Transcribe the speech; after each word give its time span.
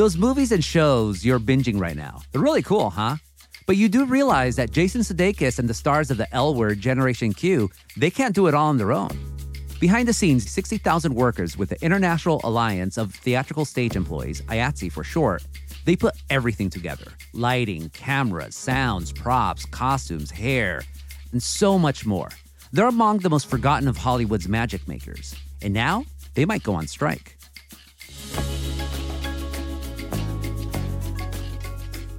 Those 0.00 0.16
movies 0.16 0.50
and 0.50 0.64
shows 0.64 1.26
you're 1.26 1.38
binging 1.38 1.78
right 1.78 1.94
now, 1.94 2.22
they're 2.32 2.40
really 2.40 2.62
cool, 2.62 2.88
huh? 2.88 3.16
But 3.66 3.76
you 3.76 3.86
do 3.86 4.06
realize 4.06 4.56
that 4.56 4.70
Jason 4.70 5.02
Sudeikis 5.02 5.58
and 5.58 5.68
the 5.68 5.74
stars 5.74 6.10
of 6.10 6.16
the 6.16 6.26
L 6.34 6.54
Word 6.54 6.80
Generation 6.80 7.34
Q, 7.34 7.68
they 7.98 8.08
can't 8.08 8.34
do 8.34 8.46
it 8.46 8.54
all 8.54 8.68
on 8.68 8.78
their 8.78 8.92
own. 8.92 9.10
Behind 9.78 10.08
the 10.08 10.14
scenes, 10.14 10.50
60,000 10.50 11.14
workers 11.14 11.58
with 11.58 11.68
the 11.68 11.84
International 11.84 12.40
Alliance 12.44 12.96
of 12.96 13.12
Theatrical 13.12 13.66
Stage 13.66 13.94
Employees, 13.94 14.40
IATSE 14.48 14.90
for 14.90 15.04
short, 15.04 15.46
they 15.84 15.96
put 15.96 16.14
everything 16.30 16.70
together 16.70 17.12
lighting, 17.34 17.90
cameras, 17.90 18.56
sounds, 18.56 19.12
props, 19.12 19.66
costumes, 19.66 20.30
hair, 20.30 20.80
and 21.32 21.42
so 21.42 21.78
much 21.78 22.06
more. 22.06 22.30
They're 22.72 22.88
among 22.88 23.18
the 23.18 23.28
most 23.28 23.50
forgotten 23.50 23.86
of 23.86 23.98
Hollywood's 23.98 24.48
magic 24.48 24.88
makers. 24.88 25.36
And 25.60 25.74
now, 25.74 26.06
they 26.32 26.46
might 26.46 26.62
go 26.62 26.72
on 26.72 26.86
strike. 26.86 27.36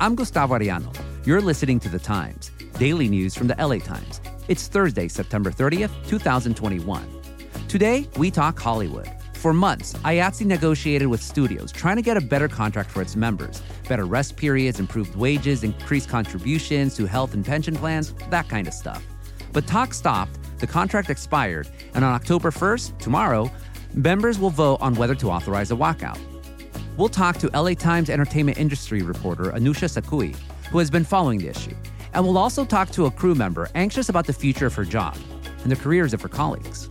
I'm 0.02 0.16
Gustavo 0.16 0.58
Arellano. 0.58 0.92
You're 1.28 1.42
listening 1.42 1.80
to 1.82 1.88
The 1.88 2.00
Times, 2.00 2.50
daily 2.80 3.08
news 3.08 3.36
from 3.36 3.46
the 3.46 3.56
LA 3.60 3.78
Times. 3.78 4.20
It's 4.48 4.68
Thursday, 4.68 5.08
September 5.08 5.52
30th, 5.52 5.92
2021. 6.08 7.22
Today, 7.68 8.10
we 8.18 8.32
talk 8.32 8.60
Hollywood. 8.60 9.08
For 9.36 9.54
months, 9.54 9.94
IATSE 9.94 10.48
negotiated 10.48 11.08
with 11.08 11.22
studios, 11.22 11.72
trying 11.72 11.98
to 11.98 12.02
get 12.02 12.18
a 12.18 12.22
better 12.22 12.48
contract 12.48 12.90
for 12.90 13.04
its 13.04 13.16
members. 13.16 13.62
Better 13.88 14.06
rest 14.06 14.38
periods, 14.38 14.80
improved 14.80 15.16
wages, 15.16 15.64
increased 15.64 16.10
contributions 16.10 16.96
to 16.96 17.06
health 17.06 17.36
and 17.36 17.46
pension 17.46 17.76
plans, 17.76 18.12
that 18.32 18.50
kind 18.50 18.68
of 18.68 18.74
stuff. 18.74 19.06
But 19.54 19.68
talk 19.68 19.94
stopped, 19.94 20.36
the 20.58 20.66
contract 20.66 21.12
expired, 21.12 21.70
and 21.94 22.04
on 22.04 22.12
October 22.12 22.50
1st, 22.50 22.98
tomorrow, 22.98 23.52
members 23.94 24.40
will 24.40 24.50
vote 24.50 24.82
on 24.82 24.96
whether 24.96 25.14
to 25.14 25.30
authorize 25.30 25.70
a 25.70 25.76
walkout. 25.76 26.18
We'll 26.98 27.10
talk 27.10 27.38
to 27.38 27.48
LA 27.50 27.74
Times 27.74 28.10
entertainment 28.10 28.58
industry 28.58 29.02
reporter 29.02 29.52
Anousha 29.52 29.90
Sakoui, 29.90 30.36
who 30.72 30.78
has 30.80 30.90
been 30.90 31.06
following 31.06 31.40
the 31.40 31.48
issue. 31.48 31.76
And 32.14 32.26
we'll 32.26 32.38
also 32.38 32.66
talk 32.66 32.90
to 32.92 33.06
a 33.06 33.12
crew 33.12 33.34
member 33.34 33.70
anxious 33.76 34.10
about 34.10 34.28
the 34.28 34.34
future 34.34 34.66
of 34.66 34.76
her 34.76 34.84
job 34.84 35.18
and 35.64 35.72
the 35.72 35.78
careers 35.78 36.14
of 36.14 36.22
her 36.22 36.28
colleagues. 36.28 36.90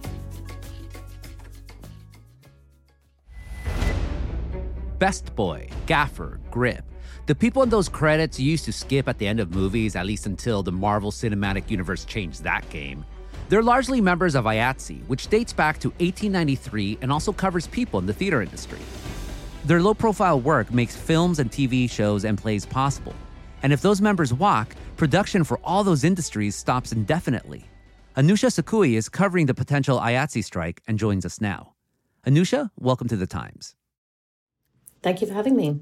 Best 4.99 5.35
Boy, 5.35 5.69
Gaffer, 5.87 6.41
Grip. 6.51 6.85
The 7.27 7.35
people 7.35 7.63
in 7.63 7.69
those 7.69 7.89
credits 7.89 8.41
you 8.41 8.51
used 8.51 8.65
to 8.65 8.73
skip 8.73 9.07
at 9.07 9.19
the 9.19 9.27
end 9.27 9.39
of 9.39 9.55
movies, 9.55 9.97
at 9.97 10.07
least 10.07 10.27
until 10.27 10.63
the 10.63 10.73
Marvel 10.73 11.11
Cinematic 11.11 11.71
Universe 11.71 12.07
changed 12.07 12.43
that 12.45 12.69
game. 12.71 13.05
They're 13.51 13.63
largely 13.63 14.01
members 14.01 14.35
of 14.35 14.47
IATSE, 14.47 15.07
which 15.09 15.29
dates 15.29 15.53
back 15.53 15.79
to 15.81 15.89
1893 15.89 16.99
and 17.03 17.13
also 17.13 17.33
covers 17.33 17.67
people 17.67 18.01
in 18.01 18.07
the 18.07 18.15
theater 18.15 18.41
industry. 18.41 18.79
Their 19.65 19.83
low 19.83 19.93
profile 19.93 20.41
work 20.41 20.73
makes 20.73 20.97
films 20.97 21.39
and 21.39 21.51
TV 21.51 21.89
shows 21.91 22.25
and 22.25 22.39
plays 22.39 22.65
possible. 22.65 23.15
And 23.63 23.73
if 23.73 23.83
those 23.83 24.01
members 24.01 24.33
walk, 24.33 24.75
production 24.97 25.45
for 25.45 25.61
all 25.63 25.85
those 25.85 26.03
industries 26.03 26.57
stops 26.57 26.93
indefinitely. 26.93 27.65
Anousha 28.17 28.51
Sakoui 28.51 28.97
is 28.97 29.09
covering 29.09 29.47
the 29.47 29.55
potential 29.55 29.99
IATSE 29.99 30.45
strike 30.45 30.83
and 30.89 30.99
joins 30.99 31.27
us 31.27 31.41
now. 31.41 31.75
Anousha, 32.27 32.71
welcome 32.79 33.09
to 33.09 33.17
the 33.17 33.27
Times. 33.27 33.77
Thank 35.03 35.21
you 35.21 35.27
for 35.27 35.35
having 35.35 35.57
me. 35.57 35.81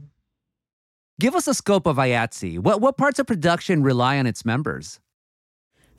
Give 1.21 1.35
us 1.35 1.49
a 1.49 1.55
scope 1.55 1.87
of 1.87 1.97
IATSE. 1.97 2.59
What, 2.59 2.81
what 2.81 2.97
parts 2.97 3.19
of 3.19 3.27
production 3.27 3.83
rely 3.83 4.19
on 4.19 4.27
its 4.27 4.45
members? 4.45 5.01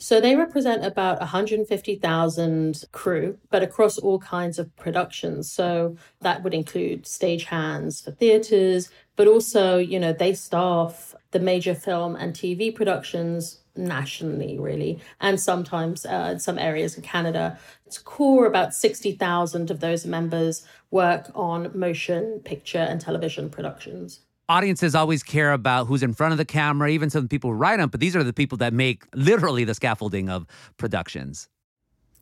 So 0.02 0.22
they 0.22 0.38
represent 0.38 0.86
about 0.86 1.20
150,000 1.20 2.84
crew, 2.94 3.38
but 3.50 3.62
across 3.62 3.98
all 3.98 4.18
kinds 4.18 4.58
of 4.58 4.74
productions. 4.78 5.52
So 5.52 5.98
that 6.22 6.42
would 6.42 6.54
include 6.54 7.04
stagehands 7.04 8.02
for 8.02 8.12
theaters, 8.12 8.90
but 9.18 9.28
also, 9.28 9.78
you 9.78 10.00
know, 10.00 10.14
they 10.14 10.34
staff 10.34 11.16
the 11.32 11.42
major 11.42 11.76
film 11.76 12.16
and 12.16 12.34
TV 12.34 12.74
productions 12.74 13.60
nationally, 13.76 14.58
really, 14.58 15.02
and 15.20 15.38
sometimes 15.38 16.06
uh, 16.06 16.30
in 16.32 16.40
some 16.40 16.58
areas 16.58 16.96
in 16.96 17.04
Canada. 17.04 17.60
It's 17.86 17.98
core 17.98 18.46
about 18.46 18.74
60,000 18.74 19.70
of 19.70 19.82
those 19.82 20.06
members 20.06 20.66
work 20.92 21.30
on 21.36 21.78
motion, 21.78 22.40
picture, 22.46 22.78
and 22.78 23.02
television 23.02 23.50
productions 23.50 24.22
audiences 24.50 24.96
always 24.96 25.24
care 25.24 25.54
about 25.54 25.86
who's 25.86 26.04
in 26.04 26.14
front 26.14 26.32
of 26.32 26.38
the 26.38 26.46
camera, 26.46 26.90
even 26.90 27.10
some 27.10 27.28
people 27.28 27.54
write 27.54 27.78
them, 27.78 27.90
but 27.90 28.00
these 28.00 28.16
are 28.16 28.24
the 28.24 28.34
people 28.34 28.58
that 28.58 28.74
make 28.74 29.06
literally 29.14 29.64
the 29.64 29.76
scaffolding 29.76 30.30
of 30.30 30.46
productions. 30.78 31.48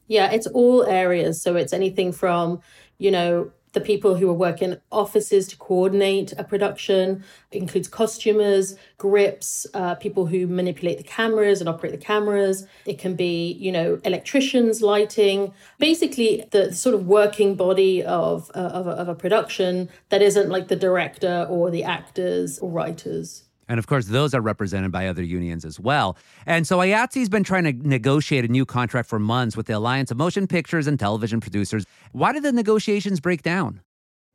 Yeah, 0.08 0.30
it's 0.32 0.48
all 0.48 0.86
areas. 0.86 1.42
So 1.42 1.56
it's 1.56 1.74
anything 1.74 2.12
from, 2.12 2.60
you 2.98 3.12
know, 3.12 3.52
the 3.78 3.86
people 3.86 4.16
who 4.16 4.28
are 4.28 4.34
working 4.34 4.78
offices 4.92 5.48
to 5.48 5.56
coordinate 5.58 6.34
a 6.38 6.44
production 6.44 7.24
it 7.52 7.60
includes 7.60 7.88
costumers 7.88 8.76
grips 8.98 9.66
uh, 9.74 9.96
people 9.96 10.26
who 10.26 10.48
manipulate 10.48 10.98
the 10.98 11.04
cameras 11.04 11.62
and 11.62 11.70
operate 11.70 11.94
the 11.94 11.98
cameras. 11.98 12.66
It 12.86 13.00
can 13.00 13.16
be 13.16 13.54
you 13.54 13.72
know 13.72 14.00
electricians 14.04 14.82
lighting. 14.82 15.54
Basically 15.80 16.46
the 16.52 16.74
sort 16.74 16.94
of 16.94 17.08
working 17.08 17.56
body 17.56 18.04
of, 18.04 18.52
uh, 18.54 18.60
of, 18.60 18.88
a, 18.88 18.92
of 18.92 19.08
a 19.08 19.16
production 19.16 19.90
that 20.10 20.22
isn't 20.22 20.50
like 20.50 20.68
the 20.68 20.76
director 20.76 21.48
or 21.50 21.72
the 21.72 21.84
actors 21.84 22.60
or 22.60 22.70
writers 22.70 23.44
and 23.68 23.80
of 23.80 23.88
course, 23.88 24.08
those 24.08 24.34
are 24.34 24.42
represented 24.42 24.92
by 24.92 25.08
other 25.08 25.24
unions 25.24 25.66
as 25.66 25.80
well. 25.80 26.18
And 26.46 26.68
so 26.68 26.80
IATSE's 26.80 27.30
been 27.30 27.44
trying 27.44 27.64
to 27.66 27.88
negotiate 27.88 28.46
a 28.46 28.48
new 28.48 28.66
contract 28.66 29.10
for 29.10 29.20
months 29.20 29.58
with 29.58 29.68
the 29.68 29.74
Alliance 29.74 30.12
of 30.12 30.18
Motion 30.18 30.48
Pictures 30.48 30.88
and 30.88 31.00
Television 31.00 31.40
Producers. 31.40 31.86
Why 32.12 32.32
did 32.32 32.44
the 32.44 32.52
negotiations 32.52 33.20
break 33.20 33.44
down? 33.44 33.82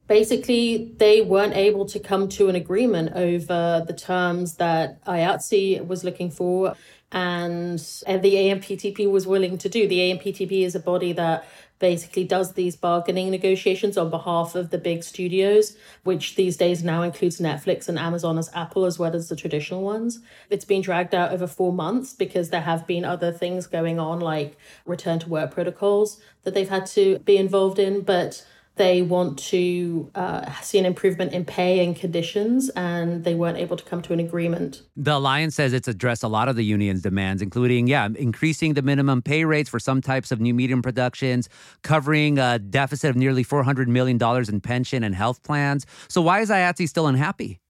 Basically, 0.08 0.92
they 0.98 1.22
weren't 1.22 1.54
able 1.54 1.86
to 1.86 1.98
come 1.98 2.28
to 2.30 2.48
an 2.48 2.56
agreement 2.56 3.12
over 3.14 3.84
the 3.86 3.94
terms 3.94 4.56
that 4.56 5.02
IATSE 5.06 5.86
was 5.86 6.04
looking 6.04 6.30
for 6.30 6.76
and 7.12 7.78
uh, 8.06 8.16
the 8.16 8.34
AMPTP 8.34 9.10
was 9.10 9.26
willing 9.26 9.58
to 9.58 9.68
do. 9.68 9.86
The 9.86 9.98
AMPTP 9.98 10.64
is 10.64 10.74
a 10.74 10.80
body 10.80 11.12
that 11.12 11.46
basically 11.78 12.22
does 12.22 12.52
these 12.52 12.76
bargaining 12.76 13.28
negotiations 13.30 13.98
on 13.98 14.08
behalf 14.08 14.54
of 14.54 14.70
the 14.70 14.78
big 14.78 15.02
studios, 15.02 15.76
which 16.04 16.36
these 16.36 16.56
days 16.56 16.82
now 16.84 17.02
includes 17.02 17.40
Netflix 17.40 17.88
and 17.88 17.98
Amazon 17.98 18.38
as 18.38 18.48
Apple, 18.54 18.84
as 18.84 19.00
well 19.00 19.14
as 19.14 19.28
the 19.28 19.36
traditional 19.36 19.82
ones. 19.82 20.20
It's 20.48 20.64
been 20.64 20.80
dragged 20.80 21.14
out 21.14 21.32
over 21.32 21.48
four 21.48 21.72
months 21.72 22.14
because 22.14 22.50
there 22.50 22.60
have 22.60 22.86
been 22.86 23.04
other 23.04 23.32
things 23.32 23.66
going 23.66 23.98
on, 23.98 24.20
like 24.20 24.56
return 24.86 25.18
to 25.18 25.28
work 25.28 25.50
protocols 25.50 26.20
that 26.44 26.54
they've 26.54 26.68
had 26.68 26.86
to 26.86 27.18
be 27.18 27.36
involved 27.36 27.80
in. 27.80 28.02
But 28.02 28.46
they 28.76 29.02
want 29.02 29.38
to 29.38 30.10
uh, 30.14 30.50
see 30.60 30.78
an 30.78 30.86
improvement 30.86 31.32
in 31.32 31.44
pay 31.44 31.84
and 31.84 31.94
conditions, 31.94 32.68
and 32.70 33.24
they 33.24 33.34
weren't 33.34 33.58
able 33.58 33.76
to 33.76 33.84
come 33.84 34.02
to 34.02 34.12
an 34.12 34.20
agreement. 34.20 34.82
The 34.96 35.16
alliance 35.16 35.54
says 35.54 35.72
it's 35.72 35.88
addressed 35.88 36.22
a 36.22 36.28
lot 36.28 36.48
of 36.48 36.56
the 36.56 36.64
union's 36.64 37.02
demands, 37.02 37.42
including, 37.42 37.86
yeah, 37.86 38.08
increasing 38.14 38.74
the 38.74 38.82
minimum 38.82 39.22
pay 39.22 39.44
rates 39.44 39.68
for 39.68 39.78
some 39.78 40.00
types 40.00 40.32
of 40.32 40.40
new 40.40 40.54
medium 40.54 40.82
productions, 40.82 41.48
covering 41.82 42.38
a 42.38 42.58
deficit 42.58 43.10
of 43.10 43.16
nearly 43.16 43.44
$400 43.44 43.86
million 43.86 44.18
in 44.48 44.60
pension 44.60 45.04
and 45.04 45.14
health 45.14 45.42
plans. 45.42 45.86
So, 46.08 46.22
why 46.22 46.40
is 46.40 46.50
IATSE 46.50 46.88
still 46.88 47.06
unhappy? 47.06 47.61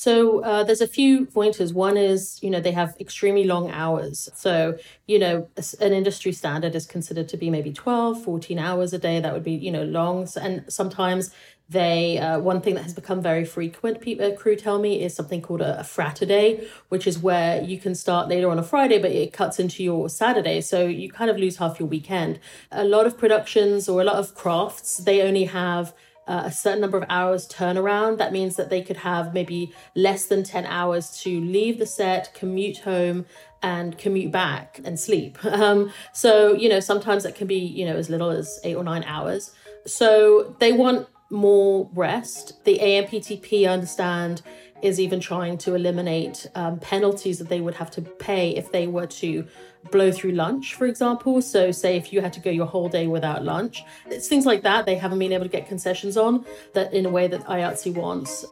So 0.00 0.42
uh, 0.42 0.64
there's 0.64 0.80
a 0.80 0.86
few 0.86 1.26
pointers. 1.26 1.74
One 1.74 1.98
is, 1.98 2.38
you 2.42 2.48
know, 2.48 2.58
they 2.58 2.72
have 2.72 2.96
extremely 2.98 3.44
long 3.44 3.70
hours. 3.70 4.30
So, 4.34 4.78
you 5.06 5.18
know, 5.18 5.46
an 5.78 5.92
industry 5.92 6.32
standard 6.32 6.74
is 6.74 6.86
considered 6.86 7.28
to 7.28 7.36
be 7.36 7.50
maybe 7.50 7.70
12, 7.70 8.24
14 8.24 8.58
hours 8.58 8.94
a 8.94 8.98
day. 8.98 9.20
That 9.20 9.34
would 9.34 9.44
be, 9.44 9.52
you 9.52 9.70
know, 9.70 9.82
long. 9.82 10.26
And 10.40 10.64
sometimes 10.72 11.34
they, 11.68 12.16
uh, 12.16 12.38
one 12.38 12.62
thing 12.62 12.76
that 12.76 12.84
has 12.84 12.94
become 12.94 13.20
very 13.20 13.44
frequent, 13.44 14.00
people, 14.00 14.24
uh, 14.24 14.34
crew 14.34 14.56
tell 14.56 14.78
me, 14.78 15.02
is 15.02 15.14
something 15.14 15.42
called 15.42 15.60
a, 15.60 15.80
a 15.80 15.84
Fraturday, 15.84 16.66
which 16.88 17.06
is 17.06 17.18
where 17.18 17.62
you 17.62 17.78
can 17.78 17.94
start 17.94 18.26
later 18.26 18.50
on 18.50 18.58
a 18.58 18.62
Friday, 18.62 18.98
but 18.98 19.10
it 19.10 19.34
cuts 19.34 19.60
into 19.60 19.84
your 19.84 20.08
Saturday. 20.08 20.62
So 20.62 20.86
you 20.86 21.10
kind 21.10 21.30
of 21.30 21.36
lose 21.36 21.58
half 21.58 21.78
your 21.78 21.88
weekend. 21.88 22.40
A 22.72 22.84
lot 22.84 23.06
of 23.06 23.18
productions 23.18 23.86
or 23.86 24.00
a 24.00 24.04
lot 24.04 24.16
of 24.16 24.34
crafts, 24.34 24.96
they 24.96 25.20
only 25.20 25.44
have 25.44 25.92
uh, 26.30 26.42
a 26.44 26.52
certain 26.52 26.80
number 26.80 26.96
of 26.96 27.04
hours 27.08 27.48
turnaround. 27.48 28.18
That 28.18 28.32
means 28.32 28.54
that 28.54 28.70
they 28.70 28.82
could 28.82 28.98
have 28.98 29.34
maybe 29.34 29.74
less 29.96 30.26
than 30.26 30.44
10 30.44 30.64
hours 30.64 31.20
to 31.22 31.40
leave 31.40 31.80
the 31.80 31.86
set, 31.86 32.32
commute 32.34 32.78
home, 32.78 33.26
and 33.62 33.98
commute 33.98 34.30
back 34.30 34.80
and 34.84 34.98
sleep. 34.98 35.36
Um, 35.60 35.92
so, 36.14 36.54
you 36.54 36.68
know, 36.68 36.80
sometimes 36.80 37.24
that 37.24 37.34
can 37.34 37.46
be, 37.46 37.58
you 37.58 37.84
know, 37.84 37.96
as 37.96 38.08
little 38.08 38.30
as 38.30 38.60
eight 38.64 38.76
or 38.76 38.84
nine 38.84 39.04
hours. 39.04 39.52
So 39.84 40.56
they 40.58 40.72
want 40.72 41.06
more 41.28 41.90
rest. 41.92 42.64
The 42.64 42.78
AMPTP, 42.78 43.68
understand, 43.70 44.42
is 44.82 44.98
even 45.00 45.20
trying 45.20 45.58
to 45.58 45.74
eliminate 45.74 46.46
um, 46.54 46.78
penalties 46.78 47.38
that 47.38 47.48
they 47.48 47.60
would 47.60 47.74
have 47.74 47.90
to 47.92 48.02
pay 48.02 48.50
if 48.56 48.72
they 48.72 48.86
were 48.86 49.06
to 49.06 49.46
blow 49.90 50.12
through 50.12 50.32
lunch, 50.32 50.74
for 50.74 50.86
example. 50.86 51.40
So, 51.42 51.72
say 51.72 51.96
if 51.96 52.12
you 52.12 52.20
had 52.20 52.32
to 52.34 52.40
go 52.40 52.50
your 52.50 52.66
whole 52.66 52.88
day 52.88 53.06
without 53.06 53.44
lunch, 53.44 53.82
it's 54.06 54.28
things 54.28 54.46
like 54.46 54.62
that 54.62 54.86
they 54.86 54.96
haven't 54.96 55.18
been 55.18 55.32
able 55.32 55.44
to 55.44 55.50
get 55.50 55.66
concessions 55.66 56.16
on 56.16 56.44
that 56.74 56.92
in 56.92 57.06
a 57.06 57.10
way 57.10 57.28
that 57.28 57.44
IATSE 57.44 57.94
wants. 57.94 58.44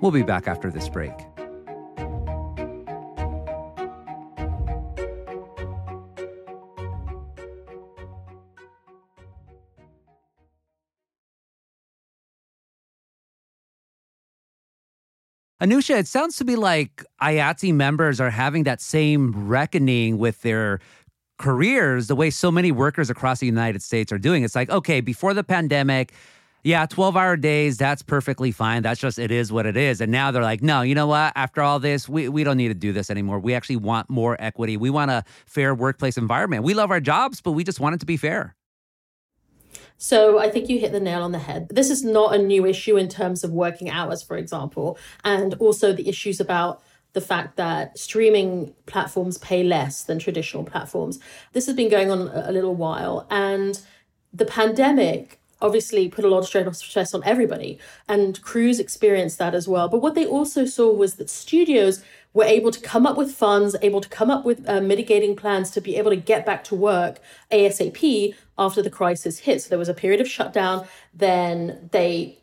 We'll 0.00 0.10
be 0.10 0.22
back 0.22 0.48
after 0.48 0.70
this 0.70 0.88
break. 0.88 1.12
Anousha, 15.62 15.96
it 15.96 16.08
sounds 16.08 16.34
to 16.38 16.44
me 16.44 16.56
like 16.56 17.04
IATSE 17.22 17.72
members 17.72 18.20
are 18.20 18.30
having 18.30 18.64
that 18.64 18.80
same 18.80 19.46
reckoning 19.46 20.18
with 20.18 20.42
their 20.42 20.80
careers 21.38 22.08
the 22.08 22.16
way 22.16 22.30
so 22.30 22.50
many 22.50 22.72
workers 22.72 23.08
across 23.08 23.38
the 23.38 23.46
United 23.46 23.80
States 23.80 24.10
are 24.10 24.18
doing. 24.18 24.42
It's 24.42 24.56
like, 24.56 24.70
okay, 24.70 25.00
before 25.00 25.34
the 25.34 25.44
pandemic, 25.44 26.14
yeah, 26.64 26.86
12 26.86 27.16
hour 27.16 27.36
days, 27.36 27.78
that's 27.78 28.02
perfectly 28.02 28.50
fine. 28.50 28.82
That's 28.82 29.00
just, 29.00 29.20
it 29.20 29.30
is 29.30 29.52
what 29.52 29.64
it 29.64 29.76
is. 29.76 30.00
And 30.00 30.10
now 30.10 30.32
they're 30.32 30.42
like, 30.42 30.62
no, 30.62 30.82
you 30.82 30.96
know 30.96 31.06
what? 31.06 31.32
After 31.36 31.62
all 31.62 31.78
this, 31.78 32.08
we, 32.08 32.28
we 32.28 32.42
don't 32.42 32.56
need 32.56 32.68
to 32.68 32.74
do 32.74 32.92
this 32.92 33.08
anymore. 33.08 33.38
We 33.38 33.54
actually 33.54 33.76
want 33.76 34.10
more 34.10 34.36
equity. 34.40 34.76
We 34.76 34.90
want 34.90 35.12
a 35.12 35.22
fair 35.46 35.76
workplace 35.76 36.18
environment. 36.18 36.64
We 36.64 36.74
love 36.74 36.90
our 36.90 37.00
jobs, 37.00 37.40
but 37.40 37.52
we 37.52 37.62
just 37.62 37.78
want 37.78 37.94
it 37.94 37.98
to 38.00 38.06
be 38.06 38.16
fair. 38.16 38.56
So 39.98 40.38
I 40.38 40.50
think 40.50 40.68
you 40.68 40.78
hit 40.78 40.92
the 40.92 41.00
nail 41.00 41.22
on 41.22 41.32
the 41.32 41.38
head. 41.38 41.68
This 41.68 41.90
is 41.90 42.04
not 42.04 42.34
a 42.34 42.38
new 42.38 42.66
issue 42.66 42.96
in 42.96 43.08
terms 43.08 43.44
of 43.44 43.50
working 43.50 43.90
hours, 43.90 44.22
for 44.22 44.36
example, 44.36 44.98
and 45.24 45.54
also 45.54 45.92
the 45.92 46.08
issues 46.08 46.40
about 46.40 46.82
the 47.12 47.20
fact 47.20 47.56
that 47.56 47.98
streaming 47.98 48.74
platforms 48.86 49.36
pay 49.38 49.62
less 49.62 50.04
than 50.04 50.18
traditional 50.18 50.64
platforms. 50.64 51.18
This 51.52 51.66
has 51.66 51.76
been 51.76 51.90
going 51.90 52.10
on 52.10 52.28
a 52.28 52.50
little 52.50 52.74
while, 52.74 53.26
and 53.30 53.78
the 54.32 54.46
pandemic 54.46 55.38
obviously 55.62 56.08
put 56.08 56.24
a 56.24 56.28
lot 56.28 56.54
of 56.54 56.76
stress 56.76 57.14
on 57.14 57.22
everybody, 57.24 57.78
and 58.08 58.40
crews 58.42 58.78
experienced 58.78 59.38
that 59.38 59.54
as 59.54 59.66
well. 59.66 59.88
But 59.88 60.02
what 60.02 60.14
they 60.14 60.26
also 60.26 60.66
saw 60.66 60.92
was 60.92 61.14
that 61.14 61.30
studios 61.30 62.02
were 62.34 62.44
able 62.44 62.70
to 62.70 62.80
come 62.80 63.06
up 63.06 63.16
with 63.16 63.32
funds, 63.32 63.76
able 63.82 64.00
to 64.00 64.08
come 64.08 64.30
up 64.30 64.44
with 64.44 64.68
uh, 64.68 64.80
mitigating 64.80 65.36
plans 65.36 65.70
to 65.70 65.80
be 65.80 65.96
able 65.96 66.10
to 66.10 66.16
get 66.16 66.44
back 66.44 66.64
to 66.64 66.74
work 66.74 67.20
ASAP 67.50 68.34
after 68.58 68.82
the 68.82 68.90
crisis 68.90 69.38
hit. 69.40 69.62
So 69.62 69.68
there 69.68 69.78
was 69.78 69.88
a 69.88 69.94
period 69.94 70.20
of 70.20 70.28
shutdown. 70.28 70.86
Then 71.14 71.88
they, 71.92 72.38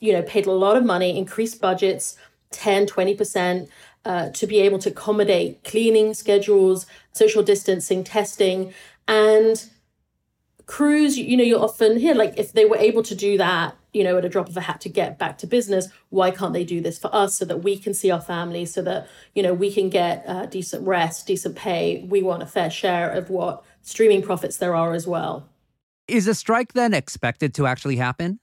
you 0.00 0.12
know, 0.12 0.22
paid 0.22 0.46
a 0.46 0.52
lot 0.52 0.76
of 0.76 0.84
money, 0.84 1.16
increased 1.16 1.60
budgets, 1.60 2.16
10, 2.52 2.86
20%. 2.86 3.68
Uh, 4.06 4.28
to 4.32 4.46
be 4.46 4.60
able 4.60 4.78
to 4.78 4.90
accommodate 4.90 5.64
cleaning 5.64 6.12
schedules, 6.12 6.84
social 7.12 7.42
distancing, 7.42 8.04
testing, 8.04 8.70
and 9.08 9.70
crews. 10.66 11.18
You 11.18 11.36
know, 11.36 11.44
you're 11.44 11.62
often 11.62 11.98
hear 11.98 12.14
like 12.14 12.34
if 12.36 12.52
they 12.52 12.64
were 12.64 12.76
able 12.76 13.02
to 13.04 13.14
do 13.14 13.36
that 13.38 13.76
you 13.94 14.02
know, 14.02 14.18
at 14.18 14.24
a 14.24 14.28
drop 14.28 14.48
of 14.48 14.56
a 14.56 14.60
hat 14.60 14.80
to 14.82 14.88
get 14.88 15.18
back 15.18 15.38
to 15.38 15.46
business. 15.46 15.88
Why 16.10 16.30
can't 16.32 16.52
they 16.52 16.64
do 16.64 16.80
this 16.80 16.98
for 16.98 17.14
us 17.14 17.38
so 17.38 17.44
that 17.46 17.62
we 17.62 17.78
can 17.78 17.94
see 17.94 18.10
our 18.10 18.20
families, 18.20 18.74
so 18.74 18.82
that, 18.82 19.08
you 19.34 19.42
know, 19.42 19.54
we 19.54 19.72
can 19.72 19.88
get 19.88 20.24
uh, 20.26 20.46
decent 20.46 20.86
rest, 20.86 21.26
decent 21.28 21.56
pay? 21.56 22.04
We 22.06 22.20
want 22.20 22.42
a 22.42 22.46
fair 22.46 22.70
share 22.70 23.10
of 23.10 23.30
what 23.30 23.64
streaming 23.82 24.20
profits 24.20 24.56
there 24.58 24.74
are 24.74 24.92
as 24.92 25.06
well. 25.06 25.48
Is 26.08 26.26
a 26.26 26.34
strike 26.34 26.74
then 26.74 26.92
expected 26.92 27.54
to 27.54 27.66
actually 27.66 27.96
happen? 27.96 28.40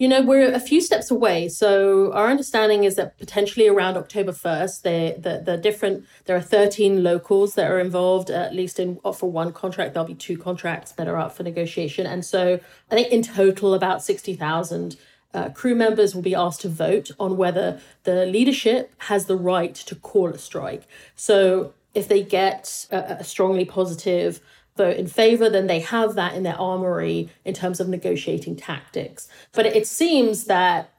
You 0.00 0.08
know, 0.08 0.22
we're 0.22 0.50
a 0.50 0.58
few 0.58 0.80
steps 0.80 1.10
away. 1.10 1.50
So 1.50 2.10
our 2.14 2.28
understanding 2.28 2.84
is 2.84 2.94
that 2.94 3.18
potentially 3.18 3.68
around 3.68 3.98
October 3.98 4.32
1st, 4.32 4.80
they, 4.80 5.14
the, 5.18 5.42
the 5.44 5.58
different, 5.58 6.06
there 6.24 6.34
are 6.34 6.40
13 6.40 7.02
locals 7.02 7.54
that 7.56 7.70
are 7.70 7.78
involved, 7.78 8.30
at 8.30 8.54
least 8.54 8.80
in 8.80 8.98
for 9.14 9.30
one 9.30 9.52
contract. 9.52 9.92
There'll 9.92 10.08
be 10.08 10.14
two 10.14 10.38
contracts 10.38 10.92
that 10.92 11.06
are 11.06 11.18
up 11.18 11.36
for 11.36 11.42
negotiation. 11.42 12.06
And 12.06 12.24
so 12.24 12.60
I 12.90 12.94
think 12.94 13.12
in 13.12 13.20
total, 13.20 13.74
about 13.74 14.02
60,000 14.02 14.96
uh, 15.34 15.50
crew 15.50 15.74
members 15.74 16.14
will 16.14 16.22
be 16.22 16.34
asked 16.34 16.62
to 16.62 16.70
vote 16.70 17.10
on 17.20 17.36
whether 17.36 17.78
the 18.04 18.24
leadership 18.24 18.94
has 19.00 19.26
the 19.26 19.36
right 19.36 19.74
to 19.74 19.94
call 19.94 20.30
a 20.30 20.38
strike. 20.38 20.88
So 21.14 21.74
if 21.92 22.08
they 22.08 22.22
get 22.22 22.86
a, 22.90 23.16
a 23.20 23.24
strongly 23.24 23.66
positive 23.66 24.40
vote 24.80 24.96
in 24.96 25.06
favor, 25.06 25.48
then 25.50 25.66
they 25.66 25.80
have 25.80 26.14
that 26.14 26.34
in 26.34 26.42
their 26.42 26.58
armory 26.58 27.28
in 27.44 27.54
terms 27.54 27.80
of 27.80 27.88
negotiating 27.88 28.56
tactics. 28.56 29.28
But 29.52 29.66
it 29.66 29.86
seems 29.86 30.44
that 30.44 30.90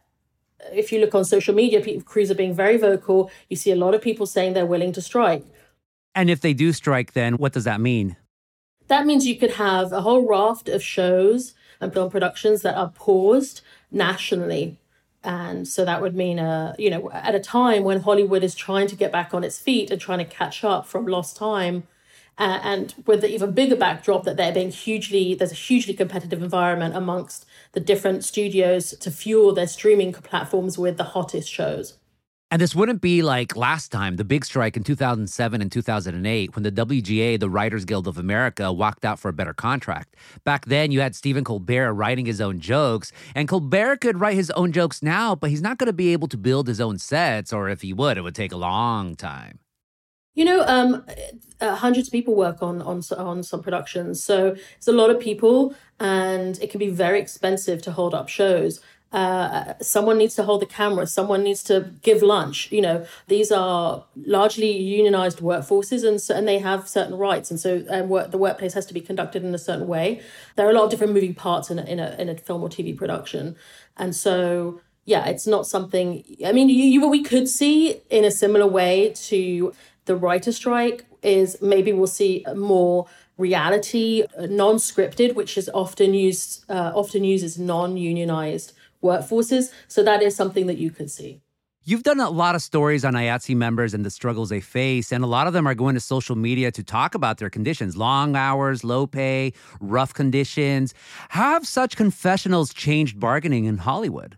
if 0.72 0.92
you 0.92 1.00
look 1.00 1.16
on 1.16 1.26
social 1.26 1.56
media, 1.56 1.82
people, 1.82 2.04
crews 2.04 2.30
are 2.30 2.36
being 2.36 2.54
very 2.54 2.78
vocal. 2.78 3.32
You 3.50 3.58
see 3.58 3.72
a 3.72 3.76
lot 3.76 3.94
of 3.96 4.02
people 4.02 4.26
saying 4.26 4.54
they're 4.54 4.66
willing 4.76 4.94
to 4.94 5.02
strike. 5.02 5.44
And 6.14 6.30
if 6.30 6.42
they 6.42 6.54
do 6.54 6.74
strike, 6.74 7.14
then 7.14 7.34
what 7.36 7.54
does 7.54 7.64
that 7.64 7.82
mean? 7.82 8.18
That 8.88 9.06
means 9.06 9.26
you 9.26 9.38
could 9.38 9.52
have 9.52 9.92
a 9.92 10.02
whole 10.02 10.28
raft 10.28 10.68
of 10.70 10.84
shows 10.84 11.54
and 11.80 11.94
film 11.94 12.12
productions 12.12 12.62
that 12.62 12.76
are 12.76 12.90
paused 12.90 13.62
nationally. 13.90 14.78
And 15.24 15.68
so 15.68 15.86
that 15.86 16.02
would 16.02 16.16
mean, 16.16 16.40
uh, 16.40 16.76
you 16.78 16.90
know, 16.90 17.10
at 17.12 17.36
a 17.36 17.40
time 17.40 17.84
when 17.84 18.02
Hollywood 18.02 18.44
is 18.44 18.56
trying 18.56 18.88
to 18.88 18.96
get 18.96 19.12
back 19.12 19.34
on 19.34 19.44
its 19.44 19.58
feet 19.60 19.92
and 19.92 20.02
trying 20.02 20.20
to 20.20 20.26
catch 20.26 20.64
up 20.64 20.86
from 20.86 21.06
lost 21.06 21.38
time, 21.38 21.84
uh, 22.38 22.60
and 22.64 22.94
with 23.06 23.22
the 23.22 23.30
even 23.34 23.52
bigger 23.52 23.76
backdrop 23.76 24.24
that 24.24 24.38
they're 24.38 24.54
being 24.54 24.72
hugely 24.72 25.36
there's 25.36 25.52
a 25.52 25.56
hugely 25.56 25.94
competitive 25.94 26.42
environment 26.42 26.96
amongst 26.96 27.46
the 27.74 27.80
different 27.80 28.24
studios 28.24 28.92
to 29.00 29.12
fuel 29.12 29.54
their 29.54 29.68
streaming 29.68 30.14
platforms 30.14 30.78
with 30.78 30.98
the 30.98 31.04
hottest 31.04 31.50
shows. 31.50 31.98
And 32.54 32.62
this 32.62 32.76
wouldn't 32.76 33.00
be 33.00 33.22
like 33.22 33.56
last 33.56 33.94
time, 33.94 34.18
the 34.18 34.26
big 34.26 34.44
strike 34.44 34.76
in 34.76 34.84
2007 34.84 35.62
and 35.62 35.72
2008, 35.72 36.54
when 36.54 36.64
the 36.64 36.72
WGA, 36.72 37.40
the 37.40 37.50
Writers 37.50 37.86
Guild 37.86 38.10
of 38.10 38.18
America, 38.18 38.74
walked 38.74 39.06
out 39.06 39.20
for 39.20 39.30
a 39.30 39.34
better 39.34 39.54
contract. 39.54 40.18
Back 40.44 40.66
then, 40.66 40.92
you 40.92 41.00
had 41.00 41.16
Stephen 41.16 41.46
Colbert 41.46 41.94
writing 41.94 42.26
his 42.26 42.42
own 42.42 42.60
jokes, 42.60 43.14
and 43.34 43.48
Colbert 43.48 44.02
could 44.02 44.20
write 44.20 44.36
his 44.36 44.52
own 44.52 44.74
jokes 44.74 45.02
now, 45.02 45.34
but 45.34 45.50
he's 45.50 45.62
not 45.62 45.78
going 45.78 45.88
to 45.88 45.94
be 45.94 46.12
able 46.12 46.28
to 46.28 46.38
build 46.38 46.68
his 46.68 46.82
own 46.82 46.98
sets, 46.98 47.54
or 47.54 47.70
if 47.70 47.84
he 47.84 47.94
would, 47.94 48.18
it 48.18 48.22
would 48.22 48.36
take 48.36 48.52
a 48.52 48.58
long 48.58 49.16
time. 49.16 49.60
You 50.34 50.46
know, 50.46 50.64
um, 50.66 51.06
uh, 51.60 51.76
hundreds 51.76 52.08
of 52.08 52.12
people 52.14 52.36
work 52.36 52.64
on 52.64 52.82
on 52.82 53.02
on 53.18 53.44
some 53.44 53.62
productions, 53.62 54.24
so 54.24 54.56
it's 54.78 54.88
a 54.88 54.94
lot 54.94 55.10
of 55.10 55.20
people, 55.20 55.76
and 56.00 56.58
it 56.60 56.72
can 56.72 56.80
be 56.80 56.90
very 56.90 57.20
expensive 57.20 57.82
to 57.84 57.92
hold 57.92 58.14
up 58.14 58.30
shows. 58.30 58.80
Uh, 59.12 59.74
someone 59.82 60.18
needs 60.18 60.36
to 60.36 60.44
hold 60.44 60.62
the 60.62 60.66
camera. 60.66 61.06
Someone 61.06 61.44
needs 61.44 61.62
to 61.64 61.92
give 62.02 62.22
lunch. 62.24 62.72
You 62.72 62.82
know, 62.82 63.06
these 63.28 63.52
are 63.52 64.06
largely 64.26 64.72
unionized 64.72 65.40
workforces, 65.40 66.08
and 66.08 66.22
so, 66.22 66.34
and 66.34 66.48
they 66.48 66.60
have 66.60 66.88
certain 66.88 67.18
rights, 67.18 67.52
and 67.52 67.60
so 67.60 67.84
and 67.90 68.10
work, 68.10 68.32
the 68.32 68.38
workplace 68.38 68.74
has 68.74 68.86
to 68.86 68.94
be 68.94 69.02
conducted 69.02 69.44
in 69.44 69.54
a 69.54 69.60
certain 69.60 69.88
way. 69.88 70.22
There 70.56 70.66
are 70.66 70.72
a 70.72 70.74
lot 70.74 70.86
of 70.86 70.92
different 70.92 71.14
moving 71.14 71.34
parts 71.34 71.70
in 71.70 71.78
a, 71.78 71.84
in 71.84 72.00
a 72.00 72.16
in 72.18 72.30
a 72.30 72.38
film 72.38 72.64
or 72.64 72.70
TV 72.70 72.96
production, 72.96 73.58
and 73.98 74.16
so 74.16 74.80
yeah, 75.06 75.26
it's 75.26 75.48
not 75.48 75.68
something. 75.68 76.24
I 76.46 76.52
mean, 76.54 76.70
you, 76.70 76.86
you 76.86 77.02
what 77.02 77.10
we 77.10 77.24
could 77.24 77.50
see 77.50 78.02
in 78.10 78.24
a 78.24 78.32
similar 78.32 78.68
way 78.68 79.14
to 79.28 79.74
the 80.06 80.16
writer 80.16 80.52
strike 80.52 81.06
is 81.22 81.62
maybe 81.62 81.94
we'll 81.94 82.08
see 82.08 82.46
more 82.56 83.08
reality, 83.38 84.24
uh, 84.38 84.46
non-scripted, 84.48 85.36
which 85.36 85.58
is 85.58 85.70
often 85.74 86.14
used 86.14 86.66
uh, 86.70 86.92
often 86.96 87.24
uses 87.24 87.60
non-unionized 87.60 88.74
workforces. 89.04 89.72
So 89.88 90.04
that 90.04 90.22
is 90.22 90.36
something 90.36 90.68
that 90.68 90.78
you 90.78 90.92
could 90.92 91.10
see. 91.10 91.42
You've 91.84 92.04
done 92.04 92.20
a 92.20 92.30
lot 92.30 92.54
of 92.54 92.62
stories 92.62 93.04
on 93.04 93.14
IATSE 93.16 93.56
members 93.56 93.96
and 93.96 94.06
the 94.06 94.12
struggles 94.12 94.50
they 94.50 94.60
face, 94.62 95.12
and 95.12 95.24
a 95.24 95.28
lot 95.28 95.48
of 95.48 95.54
them 95.54 95.66
are 95.66 95.74
going 95.74 95.96
to 95.96 96.00
social 96.00 96.36
media 96.36 96.72
to 96.72 96.84
talk 96.84 97.16
about 97.16 97.40
their 97.40 97.50
conditions 97.50 97.98
long 97.98 98.36
hours, 98.36 98.84
low 98.84 99.08
pay, 99.08 99.54
rough 99.80 100.14
conditions. 100.14 100.94
How 101.30 101.54
have 101.54 101.66
such 101.66 101.98
confessionals 101.98 102.72
changed 102.72 103.20
bargaining 103.20 103.66
in 103.66 103.78
Hollywood? 103.78 104.38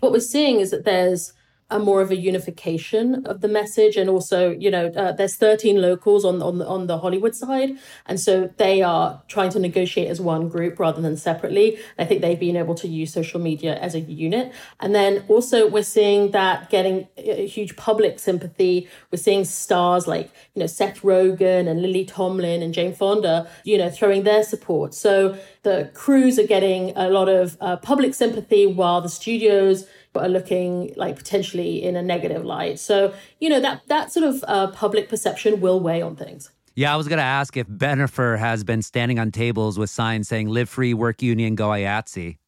What 0.00 0.12
we're 0.12 0.20
seeing 0.20 0.60
is 0.60 0.70
that 0.70 0.84
there's 0.84 1.32
a 1.72 1.78
more 1.78 2.00
of 2.00 2.10
a 2.10 2.16
unification 2.16 3.26
of 3.26 3.40
the 3.40 3.48
message. 3.48 3.96
And 3.96 4.08
also 4.08 4.50
you 4.50 4.70
know 4.70 4.86
uh, 4.88 5.12
there's 5.12 5.36
13 5.36 5.80
locals 5.80 6.24
on 6.24 6.42
on 6.42 6.62
on 6.62 6.86
the 6.86 6.98
Hollywood 6.98 7.34
side. 7.34 7.70
And 8.06 8.20
so 8.20 8.50
they 8.58 8.82
are 8.82 9.22
trying 9.28 9.50
to 9.50 9.58
negotiate 9.58 10.08
as 10.08 10.20
one 10.20 10.48
group 10.48 10.78
rather 10.78 11.00
than 11.00 11.16
separately. 11.16 11.78
I 11.98 12.04
think 12.04 12.20
they've 12.20 12.38
been 12.38 12.56
able 12.56 12.74
to 12.76 12.88
use 12.88 13.12
social 13.12 13.40
media 13.40 13.76
as 13.78 13.94
a 13.94 14.00
unit. 14.00 14.52
And 14.80 14.94
then 14.94 15.24
also 15.28 15.68
we're 15.68 15.82
seeing 15.82 16.30
that 16.32 16.70
getting 16.70 17.08
a 17.16 17.46
huge 17.46 17.76
public 17.76 18.18
sympathy. 18.18 18.88
We're 19.10 19.18
seeing 19.18 19.44
stars 19.44 20.06
like 20.06 20.30
you 20.54 20.60
know 20.60 20.66
Seth 20.66 21.02
Rogen 21.02 21.68
and 21.68 21.82
Lily 21.82 22.04
Tomlin 22.04 22.62
and 22.62 22.74
Jane 22.74 22.94
Fonda 22.94 23.48
you 23.64 23.78
know 23.78 23.90
throwing 23.90 24.22
their 24.24 24.42
support. 24.42 24.94
So 24.94 25.36
the 25.62 25.90
crews 25.94 26.38
are 26.38 26.46
getting 26.46 26.92
a 26.96 27.08
lot 27.08 27.28
of 27.28 27.56
uh, 27.60 27.76
public 27.76 28.14
sympathy 28.14 28.66
while 28.66 29.00
the 29.00 29.08
studios 29.08 29.86
but 30.12 30.24
are 30.24 30.28
looking 30.28 30.92
like 30.96 31.16
potentially 31.16 31.82
in 31.82 31.96
a 31.96 32.02
negative 32.02 32.44
light. 32.44 32.78
So, 32.78 33.14
you 33.40 33.48
know, 33.48 33.60
that 33.60 33.82
that 33.88 34.12
sort 34.12 34.26
of 34.26 34.44
uh, 34.46 34.68
public 34.68 35.08
perception 35.08 35.60
will 35.60 35.80
weigh 35.80 36.02
on 36.02 36.16
things. 36.16 36.50
Yeah, 36.74 36.92
I 36.92 36.96
was 36.96 37.06
going 37.06 37.18
to 37.18 37.24
ask 37.24 37.56
if 37.56 37.66
Bennifer 37.66 38.38
has 38.38 38.64
been 38.64 38.80
standing 38.80 39.18
on 39.18 39.30
tables 39.30 39.78
with 39.78 39.90
signs 39.90 40.28
saying 40.28 40.48
"Live 40.48 40.68
Free, 40.68 40.94
Work 40.94 41.22
Union, 41.22 41.54
Go 41.54 41.68
IATSE." 41.68 42.38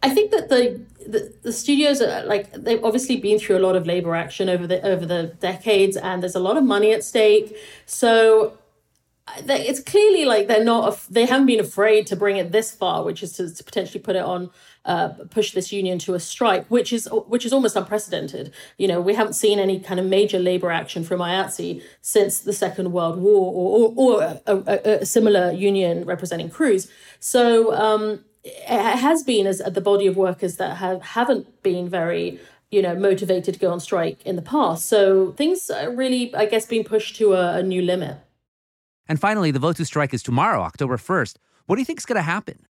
I 0.00 0.10
think 0.10 0.30
that 0.30 0.48
the, 0.48 0.80
the, 1.08 1.34
the 1.42 1.52
studios 1.52 2.00
are 2.00 2.24
like 2.24 2.52
they've 2.52 2.82
obviously 2.84 3.16
been 3.16 3.38
through 3.38 3.58
a 3.58 3.64
lot 3.66 3.74
of 3.74 3.86
labor 3.86 4.14
action 4.14 4.48
over 4.48 4.66
the 4.66 4.84
over 4.86 5.04
the 5.04 5.34
decades, 5.40 5.96
and 5.96 6.22
there's 6.22 6.36
a 6.36 6.40
lot 6.40 6.56
of 6.56 6.64
money 6.64 6.92
at 6.92 7.02
stake. 7.02 7.56
So 7.86 8.57
it's 9.46 9.80
clearly 9.80 10.24
like 10.24 10.48
they're 10.48 10.64
not 10.64 10.98
they 11.10 11.26
haven't 11.26 11.46
been 11.46 11.60
afraid 11.60 12.06
to 12.08 12.16
bring 12.16 12.36
it 12.36 12.52
this 12.52 12.70
far, 12.70 13.04
which 13.04 13.22
is 13.22 13.32
to, 13.34 13.52
to 13.52 13.64
potentially 13.64 14.00
put 14.00 14.16
it 14.16 14.22
on 14.22 14.50
uh, 14.84 15.08
push 15.30 15.52
this 15.52 15.72
union 15.72 15.98
to 16.00 16.14
a 16.14 16.20
strike, 16.20 16.66
which 16.68 16.92
is 16.92 17.08
which 17.26 17.44
is 17.44 17.52
almost 17.52 17.76
unprecedented. 17.76 18.52
You 18.76 18.88
know, 18.88 19.00
we 19.00 19.14
haven't 19.14 19.34
seen 19.34 19.58
any 19.58 19.80
kind 19.80 20.00
of 20.00 20.06
major 20.06 20.38
labor 20.38 20.70
action 20.70 21.04
from 21.04 21.20
IATSE 21.20 21.82
since 22.00 22.40
the 22.40 22.52
Second 22.52 22.92
World 22.92 23.18
War, 23.18 23.52
or 23.52 23.92
or, 23.94 23.94
or 23.96 24.22
a, 24.22 24.40
a, 24.46 24.98
a, 25.00 25.06
similar 25.06 25.52
union 25.52 26.04
representing 26.04 26.50
crews. 26.50 26.90
So 27.20 27.74
um, 27.74 28.24
it 28.44 28.96
has 28.98 29.22
been 29.22 29.46
as 29.46 29.58
the 29.58 29.80
body 29.80 30.06
of 30.06 30.16
workers 30.16 30.56
that 30.56 30.78
have 30.78 31.02
haven't 31.02 31.62
been 31.62 31.88
very 31.88 32.40
you 32.70 32.82
know, 32.82 32.94
motivated 32.94 33.54
to 33.54 33.60
go 33.60 33.72
on 33.72 33.80
strike 33.80 34.20
in 34.26 34.36
the 34.36 34.42
past. 34.42 34.86
So 34.86 35.32
things 35.32 35.70
are 35.70 35.90
really, 35.90 36.34
I 36.34 36.44
guess, 36.44 36.66
being 36.66 36.84
pushed 36.84 37.16
to 37.16 37.32
a, 37.32 37.58
a 37.58 37.62
new 37.62 37.80
limit. 37.80 38.18
And 39.08 39.18
finally, 39.20 39.50
the 39.50 39.58
vote 39.58 39.76
to 39.76 39.84
strike 39.84 40.12
is 40.12 40.22
tomorrow, 40.22 40.60
October 40.60 40.96
1st. 40.96 41.36
What 41.66 41.76
do 41.76 41.80
you 41.80 41.86
think 41.86 42.00
is 42.00 42.06
going 42.06 42.16
to 42.16 42.22
happen? 42.22 42.66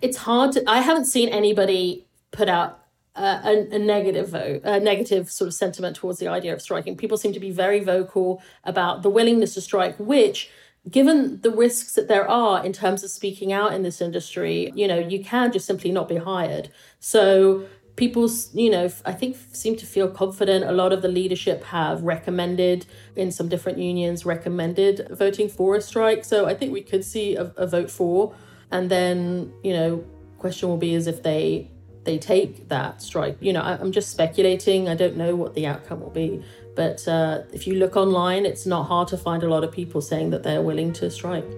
It's 0.00 0.18
hard 0.18 0.52
to, 0.52 0.68
I 0.68 0.80
haven't 0.80 1.06
seen 1.06 1.28
anybody 1.28 2.06
put 2.30 2.48
out 2.48 2.82
a, 3.14 3.66
a, 3.70 3.78
negative 3.78 4.30
vote, 4.30 4.62
a 4.64 4.80
negative 4.80 5.30
sort 5.30 5.48
of 5.48 5.54
sentiment 5.54 5.96
towards 5.96 6.18
the 6.18 6.28
idea 6.28 6.52
of 6.52 6.62
striking. 6.62 6.96
People 6.96 7.18
seem 7.18 7.32
to 7.32 7.40
be 7.40 7.50
very 7.50 7.80
vocal 7.80 8.42
about 8.64 9.02
the 9.02 9.10
willingness 9.10 9.54
to 9.54 9.60
strike, 9.60 9.96
which 9.98 10.50
given 10.90 11.40
the 11.42 11.50
risks 11.50 11.94
that 11.94 12.08
there 12.08 12.28
are 12.28 12.64
in 12.64 12.72
terms 12.72 13.04
of 13.04 13.10
speaking 13.10 13.52
out 13.52 13.72
in 13.72 13.82
this 13.82 14.00
industry, 14.00 14.72
you 14.74 14.88
know, 14.88 14.98
you 14.98 15.22
can 15.22 15.52
just 15.52 15.66
simply 15.66 15.92
not 15.92 16.08
be 16.08 16.16
hired. 16.16 16.70
So 17.00 17.66
people, 17.96 18.28
you 18.52 18.70
know, 18.70 18.90
I 19.04 19.12
think 19.12 19.36
seem 19.52 19.76
to 19.76 19.86
feel 19.86 20.08
confident. 20.08 20.64
A 20.64 20.72
lot 20.72 20.92
of 20.92 21.02
the 21.02 21.08
leadership 21.08 21.64
have 21.64 22.02
recommended, 22.02 22.86
in 23.16 23.30
some 23.30 23.48
different 23.48 23.78
unions, 23.78 24.24
recommended 24.24 25.06
voting 25.10 25.48
for 25.48 25.76
a 25.76 25.80
strike. 25.80 26.24
So 26.24 26.46
I 26.46 26.54
think 26.54 26.72
we 26.72 26.82
could 26.82 27.04
see 27.04 27.36
a, 27.36 27.52
a 27.56 27.66
vote 27.66 27.90
for. 27.90 28.34
And 28.70 28.90
then, 28.90 29.52
you 29.62 29.72
know, 29.72 30.04
question 30.38 30.68
will 30.68 30.78
be 30.78 30.94
is 30.94 31.06
if 31.06 31.22
they 31.22 31.70
they 32.04 32.18
take 32.18 32.68
that 32.68 33.00
strike. 33.00 33.36
You 33.40 33.52
know, 33.52 33.60
I, 33.60 33.80
am 33.80 33.92
just 33.92 34.10
speculating. 34.10 34.88
I 34.88 34.96
don't 34.96 35.16
know 35.16 35.36
what 35.36 35.54
the 35.54 35.66
outcome 35.66 36.00
will 36.00 36.10
be. 36.10 36.42
But 36.74 37.06
uh, 37.06 37.42
if 37.52 37.66
you 37.66 37.76
look 37.76 37.96
online, 37.96 38.44
it's 38.44 38.66
not 38.66 38.84
hard 38.84 39.06
to 39.08 39.18
find 39.18 39.44
a 39.44 39.48
lot 39.48 39.62
of 39.62 39.70
people 39.70 40.00
saying 40.00 40.30
that 40.30 40.42
they're 40.42 40.62
willing 40.62 40.92
to 40.94 41.10
strike. 41.10 41.48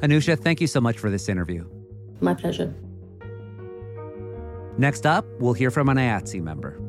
Anousha, 0.00 0.36
thank 0.38 0.60
you 0.60 0.66
so 0.66 0.80
much 0.80 0.98
for 0.98 1.10
this 1.10 1.28
interview. 1.28 1.64
My 2.20 2.34
pleasure. 2.34 2.74
Next 4.76 5.06
up, 5.06 5.24
we'll 5.38 5.52
hear 5.52 5.70
from 5.70 5.88
an 5.88 5.96
IATSE 5.96 6.42
member. 6.42 6.80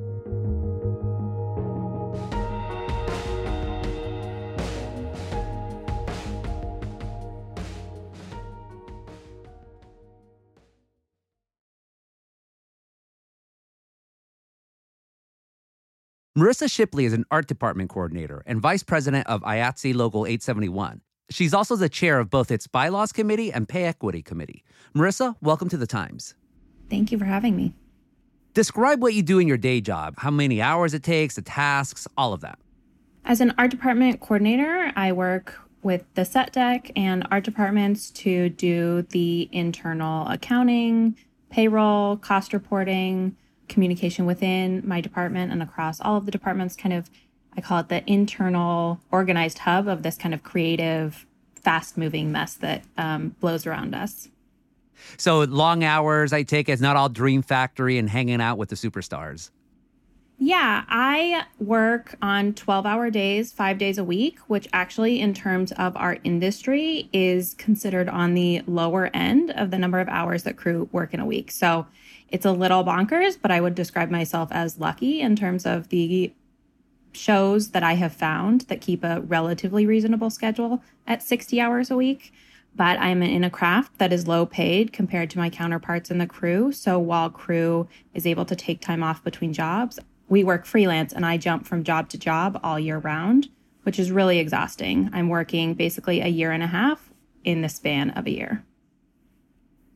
Marissa 16.38 16.70
Shipley 16.70 17.06
is 17.06 17.14
an 17.14 17.24
art 17.32 17.48
department 17.48 17.90
coordinator 17.90 18.44
and 18.46 18.60
vice 18.60 18.84
president 18.84 19.26
of 19.28 19.42
IATSE 19.44 19.96
Local 19.96 20.26
871. 20.26 21.00
She's 21.30 21.54
also 21.54 21.78
the 21.78 21.88
chair 21.88 22.20
of 22.20 22.30
both 22.30 22.52
its 22.52 22.68
bylaws 22.68 23.14
committee 23.14 23.54
and 23.54 23.70
pay 23.70 23.86
equity 23.86 24.22
committee. 24.22 24.64
Marissa, 24.94 25.36
welcome 25.42 25.70
to 25.70 25.78
the 25.78 25.88
Times. 25.88 26.36
Thank 26.90 27.12
you 27.12 27.18
for 27.18 27.26
having 27.26 27.56
me. 27.56 27.74
Describe 28.54 29.02
what 29.02 29.14
you 29.14 29.22
do 29.22 29.40
in 29.40 29.48
your 29.48 29.58
day 29.58 29.82
job, 29.82 30.16
how 30.18 30.32
many 30.32 30.62
hours 30.62 30.94
it 30.94 31.04
takes, 31.04 31.36
the 31.36 31.42
tasks, 31.42 32.08
all 32.18 32.32
of 32.32 32.42
that. 32.42 32.58
As 33.26 33.42
an 33.42 33.54
art 33.58 33.72
department 33.72 34.20
coordinator, 34.22 34.92
I 34.96 35.12
work 35.12 35.60
with 35.82 36.06
the 36.16 36.26
set 36.26 36.54
dec 36.54 36.92
and 36.96 37.28
art 37.30 37.44
departments 37.44 38.10
to 38.12 38.50
do 38.50 39.02
the 39.10 39.50
internal 39.52 40.28
accounting, 40.28 41.18
payroll, 41.50 42.18
cost 42.18 42.54
reporting, 42.54 43.36
communication 43.68 44.26
within 44.26 44.82
my 44.88 45.02
department 45.02 45.52
and 45.52 45.62
across 45.62 46.00
all 46.00 46.18
of 46.18 46.26
the 46.26 46.32
departments, 46.32 46.76
kind 46.76 46.94
of, 46.94 47.10
I 47.58 47.62
call 47.62 47.80
it 47.80 47.90
the 47.90 48.10
internal 48.10 49.00
organized 49.12 49.60
hub 49.60 49.88
of 49.88 50.04
this 50.04 50.16
kind 50.16 50.34
of 50.34 50.44
creative, 50.44 51.26
fast 51.56 51.98
moving 51.98 52.32
mess 52.32 52.54
that 52.56 52.84
um, 52.98 53.36
blows 53.40 53.66
around 53.66 53.96
us. 53.96 54.30
So 55.18 55.44
long 55.44 55.84
hours, 55.84 56.34
I 56.34 56.44
take 56.44 56.70
it, 56.70 56.74
it's 56.74 56.82
not 56.82 56.96
all 56.96 57.10
Dream 57.10 57.42
Factory 57.42 57.98
and 57.98 58.10
hanging 58.10 58.42
out 58.42 58.58
with 58.58 58.70
the 58.70 58.76
superstars. 58.76 59.52
Yeah, 60.38 60.84
I 60.90 61.46
work 61.60 62.16
on 62.22 62.54
12 62.54 62.86
hour 62.86 63.10
days, 63.10 63.54
five 63.54 63.78
days 63.78 63.98
a 63.98 64.04
week, 64.04 64.38
which 64.48 64.68
actually, 64.74 65.22
in 65.22 65.34
terms 65.34 65.72
of 65.74 65.96
our 65.96 66.18
industry, 66.26 67.10
is 67.14 67.54
considered 67.54 68.10
on 68.10 68.34
the 68.34 68.62
lower 68.68 69.10
end 69.14 69.52
of 69.52 69.72
the 69.72 69.78
number 69.78 70.00
of 70.02 70.10
hours 70.10 70.44
that 70.44 70.58
crew 70.58 70.90
work 70.92 71.14
in 71.14 71.22
a 71.22 71.26
week. 71.26 71.52
So 71.52 71.88
it's 72.30 72.46
a 72.46 72.52
little 72.52 72.84
bonkers, 72.84 73.38
but 73.42 73.50
I 73.50 73.62
would 73.62 73.76
describe 73.76 74.10
myself 74.10 74.50
as 74.52 74.78
lucky 74.78 75.22
in 75.22 75.38
terms 75.38 75.66
of 75.66 75.88
the 75.88 76.34
shows 77.14 77.70
that 77.70 77.84
I 77.84 77.94
have 77.94 78.14
found 78.14 78.62
that 78.62 78.82
keep 78.82 79.06
a 79.06 79.22
relatively 79.22 79.86
reasonable 79.86 80.30
schedule 80.30 80.84
at 81.08 81.24
60 81.24 81.62
hours 81.62 81.90
a 81.90 81.96
week. 81.96 82.34
But 82.76 83.00
I'm 83.00 83.24
in 83.24 83.44
a 83.44 83.50
craft 83.50 83.98
that 84.00 84.12
is 84.12 84.28
low 84.28 84.46
paid 84.46 84.92
compared 84.92 85.30
to 85.32 85.38
my 85.38 85.50
counterparts 85.50 86.12
in 86.12 86.18
the 86.18 86.28
crew. 86.28 86.72
So 86.72 87.00
while 87.00 87.30
crew 87.30 87.88
is 88.14 88.28
able 88.28 88.46
to 88.46 88.56
take 88.56 88.82
time 88.82 89.02
off 89.02 89.24
between 89.24 89.54
jobs, 89.54 89.98
we 90.28 90.44
work 90.44 90.66
freelance 90.66 91.14
and 91.14 91.26
I 91.26 91.38
jump 91.38 91.66
from 91.66 91.84
job 91.84 92.10
to 92.10 92.18
job 92.18 92.60
all 92.64 92.80
year 92.80 92.98
round, 92.98 93.50
which 93.84 93.98
is 93.98 94.12
really 94.12 94.40
exhausting. 94.40 95.10
I'm 95.14 95.30
working 95.30 95.74
basically 95.74 96.20
a 96.20 96.28
year 96.28 96.52
and 96.52 96.64
a 96.64 96.68
half 96.68 97.12
in 97.44 97.62
the 97.62 97.70
span 97.70 98.10
of 98.12 98.26
a 98.26 98.32
year. 98.32 98.64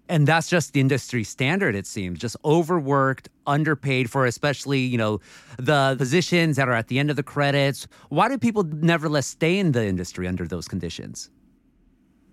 And 0.07 0.27
that's 0.27 0.49
just 0.49 0.73
the 0.73 0.79
industry 0.79 1.23
standard, 1.23 1.75
it 1.75 1.85
seems. 1.85 2.17
Just 2.17 2.35
overworked, 2.43 3.29
underpaid 3.45 4.09
for 4.09 4.25
especially, 4.25 4.79
you 4.79 4.97
know, 4.97 5.19
the 5.57 5.95
positions 5.99 6.55
that 6.55 6.67
are 6.67 6.73
at 6.73 6.87
the 6.87 6.97
end 6.97 7.11
of 7.11 7.15
the 7.15 7.23
credits. 7.23 7.87
Why 8.09 8.27
do 8.27 8.37
people 8.37 8.63
nevertheless 8.63 9.27
stay 9.27 9.59
in 9.59 9.71
the 9.71 9.85
industry 9.85 10.27
under 10.27 10.47
those 10.47 10.67
conditions? 10.67 11.29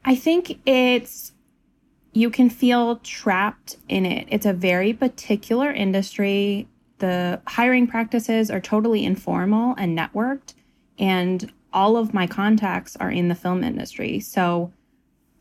I 0.06 0.14
think 0.14 0.60
it's 0.64 1.32
you 2.12 2.30
can 2.30 2.48
feel 2.48 2.96
trapped 2.98 3.76
in 3.88 4.06
it. 4.06 4.28
It's 4.30 4.46
a 4.46 4.52
very 4.52 4.94
particular 4.94 5.70
industry. 5.70 6.68
The 6.98 7.42
hiring 7.46 7.86
practices 7.86 8.50
are 8.50 8.60
totally 8.60 9.04
informal 9.04 9.74
and 9.76 9.98
networked, 9.98 10.54
and 10.98 11.52
all 11.72 11.98
of 11.98 12.14
my 12.14 12.26
contacts 12.26 12.96
are 12.96 13.10
in 13.10 13.28
the 13.28 13.34
film 13.34 13.62
industry. 13.62 14.20
So 14.20 14.72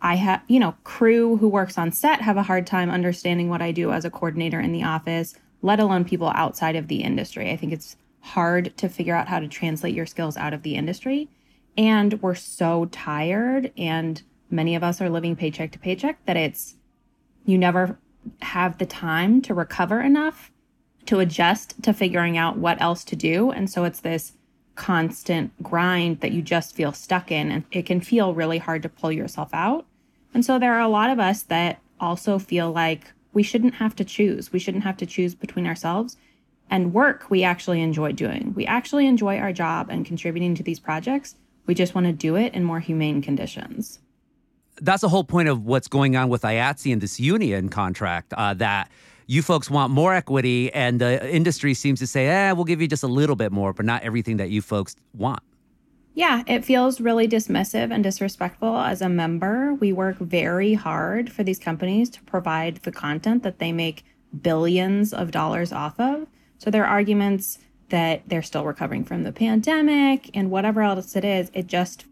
I 0.01 0.15
have, 0.15 0.41
you 0.47 0.59
know, 0.59 0.75
crew 0.83 1.37
who 1.37 1.47
works 1.47 1.77
on 1.77 1.91
set 1.93 2.21
have 2.21 2.35
a 2.35 2.43
hard 2.43 2.67
time 2.67 2.89
understanding 2.89 3.49
what 3.49 3.61
I 3.61 3.71
do 3.71 3.91
as 3.91 4.03
a 4.03 4.11
coordinator 4.11 4.59
in 4.59 4.73
the 4.73 4.83
office, 4.83 5.35
let 5.61 5.79
alone 5.79 6.03
people 6.03 6.31
outside 6.35 6.75
of 6.75 6.89
the 6.89 7.03
industry. 7.03 7.51
I 7.51 7.55
think 7.55 7.71
it's 7.71 7.95
hard 8.19 8.75
to 8.77 8.89
figure 8.89 9.15
out 9.15 9.29
how 9.29 9.39
to 9.39 9.47
translate 9.47 9.95
your 9.95 10.07
skills 10.07 10.35
out 10.35 10.53
of 10.53 10.63
the 10.63 10.75
industry. 10.75 11.29
And 11.77 12.21
we're 12.21 12.35
so 12.35 12.85
tired, 12.85 13.71
and 13.77 14.21
many 14.55 14.75
of 14.75 14.83
us 14.83 15.01
are 15.01 15.09
living 15.09 15.35
paycheck 15.35 15.71
to 15.73 15.79
paycheck 15.79 16.23
that 16.25 16.37
it's 16.37 16.75
you 17.45 17.57
never 17.57 17.99
have 18.41 18.77
the 18.77 18.85
time 18.85 19.41
to 19.43 19.53
recover 19.53 20.01
enough 20.01 20.51
to 21.05 21.19
adjust 21.19 21.81
to 21.83 21.93
figuring 21.93 22.37
out 22.37 22.57
what 22.57 22.81
else 22.81 23.03
to 23.05 23.15
do. 23.15 23.51
And 23.51 23.69
so 23.69 23.83
it's 23.83 23.99
this 23.99 24.33
constant 24.75 25.51
grind 25.63 26.19
that 26.21 26.31
you 26.31 26.41
just 26.41 26.75
feel 26.75 26.91
stuck 26.91 27.31
in, 27.31 27.51
and 27.51 27.63
it 27.71 27.85
can 27.85 28.01
feel 28.01 28.33
really 28.33 28.57
hard 28.57 28.81
to 28.83 28.89
pull 28.89 29.11
yourself 29.11 29.49
out. 29.53 29.85
And 30.33 30.43
so 30.43 30.59
there 30.59 30.73
are 30.73 30.81
a 30.81 30.89
lot 30.89 31.09
of 31.09 31.19
us 31.19 31.43
that 31.43 31.79
also 31.99 32.39
feel 32.39 32.71
like 32.71 33.13
we 33.33 33.43
shouldn't 33.43 33.75
have 33.75 33.95
to 33.97 34.03
choose. 34.03 34.51
We 34.51 34.59
shouldn't 34.59 34.83
have 34.83 34.97
to 34.97 35.05
choose 35.05 35.35
between 35.35 35.67
ourselves 35.67 36.17
and 36.69 36.93
work 36.93 37.29
we 37.29 37.43
actually 37.43 37.81
enjoy 37.81 38.11
doing. 38.11 38.53
We 38.55 38.65
actually 38.65 39.05
enjoy 39.05 39.37
our 39.37 39.53
job 39.53 39.89
and 39.89 40.05
contributing 40.05 40.55
to 40.55 40.63
these 40.63 40.79
projects. 40.79 41.35
We 41.67 41.75
just 41.75 41.95
want 41.95 42.07
to 42.07 42.13
do 42.13 42.35
it 42.35 42.53
in 42.53 42.63
more 42.63 42.79
humane 42.79 43.21
conditions. 43.21 43.99
That's 44.81 45.01
the 45.01 45.09
whole 45.09 45.23
point 45.23 45.47
of 45.47 45.65
what's 45.65 45.87
going 45.87 46.15
on 46.15 46.29
with 46.29 46.41
IATSE 46.41 46.91
and 46.91 47.01
this 47.01 47.19
union 47.19 47.69
contract 47.69 48.33
uh, 48.33 48.53
that 48.55 48.89
you 49.27 49.41
folks 49.41 49.69
want 49.69 49.91
more 49.91 50.13
equity 50.13 50.71
and 50.73 51.01
the 51.01 51.33
industry 51.33 51.73
seems 51.73 51.99
to 51.99 52.07
say, 52.07 52.27
eh, 52.27 52.51
we'll 52.51 52.65
give 52.65 52.81
you 52.81 52.87
just 52.87 53.03
a 53.03 53.07
little 53.07 53.35
bit 53.35 53.51
more, 53.51 53.73
but 53.73 53.85
not 53.85 54.03
everything 54.03 54.37
that 54.37 54.49
you 54.49 54.61
folks 54.61 54.95
want. 55.13 55.41
Yeah, 56.13 56.43
it 56.47 56.63
feels 56.63 57.01
really 57.01 57.27
dismissive 57.27 57.93
and 57.93 58.01
disrespectful 58.01 58.77
as 58.77 59.01
a 59.01 59.09
member. 59.09 59.73
We 59.73 59.91
work 59.91 60.17
very 60.17 60.73
hard 60.73 61.31
for 61.31 61.43
these 61.43 61.59
companies 61.59 62.09
to 62.11 62.23
provide 62.23 62.77
the 62.77 62.91
content 62.91 63.43
that 63.43 63.59
they 63.59 63.73
make 63.73 64.05
billions 64.41 65.13
of 65.13 65.31
dollars 65.31 65.73
off 65.73 65.99
of. 65.99 66.27
So 66.57 66.71
their 66.71 66.85
arguments 66.85 67.59
that 67.89 68.23
they're 68.27 68.41
still 68.41 68.63
recovering 68.63 69.03
from 69.03 69.23
the 69.23 69.33
pandemic 69.33 70.29
and 70.33 70.49
whatever 70.49 70.81
else 70.81 71.15
it 71.17 71.25
is, 71.25 71.51
it 71.53 71.67
just 71.67 72.05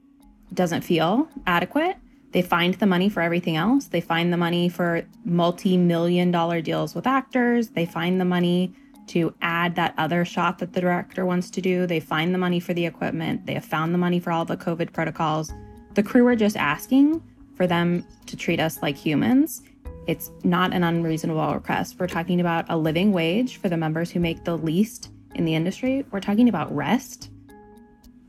doesn't 0.53 0.81
feel 0.81 1.29
adequate. 1.47 1.95
They 2.33 2.41
find 2.41 2.73
the 2.73 2.87
money 2.87 3.09
for 3.09 3.21
everything 3.21 3.55
else. 3.55 3.85
They 3.85 4.01
find 4.01 4.33
the 4.33 4.37
money 4.37 4.67
for 4.67 5.03
multi 5.23 5.77
million 5.77 6.31
dollar 6.31 6.61
deals 6.61 6.95
with 6.95 7.07
actors. 7.07 7.69
They 7.69 7.85
find 7.85 8.19
the 8.19 8.25
money 8.25 8.73
to 9.07 9.33
add 9.41 9.75
that 9.75 9.93
other 9.97 10.25
shot 10.25 10.57
that 10.59 10.73
the 10.73 10.81
director 10.81 11.25
wants 11.25 11.49
to 11.51 11.61
do. 11.61 11.85
They 11.85 11.99
find 11.99 12.33
the 12.33 12.39
money 12.39 12.59
for 12.59 12.73
the 12.73 12.85
equipment. 12.85 13.45
They 13.45 13.53
have 13.53 13.65
found 13.65 13.93
the 13.93 13.99
money 13.99 14.19
for 14.19 14.31
all 14.31 14.45
the 14.45 14.57
COVID 14.57 14.93
protocols. 14.93 15.53
The 15.93 16.03
crew 16.03 16.25
are 16.27 16.35
just 16.35 16.57
asking 16.57 17.21
for 17.55 17.67
them 17.67 18.05
to 18.25 18.35
treat 18.35 18.59
us 18.59 18.81
like 18.81 18.97
humans. 18.97 19.61
It's 20.07 20.31
not 20.43 20.73
an 20.73 20.83
unreasonable 20.83 21.53
request. 21.53 21.97
We're 21.99 22.07
talking 22.07 22.41
about 22.41 22.65
a 22.69 22.77
living 22.77 23.11
wage 23.11 23.57
for 23.57 23.69
the 23.69 23.77
members 23.77 24.09
who 24.09 24.19
make 24.19 24.43
the 24.43 24.57
least 24.57 25.11
in 25.35 25.45
the 25.45 25.53
industry. 25.53 26.03
We're 26.11 26.19
talking 26.19 26.49
about 26.49 26.75
rest. 26.75 27.29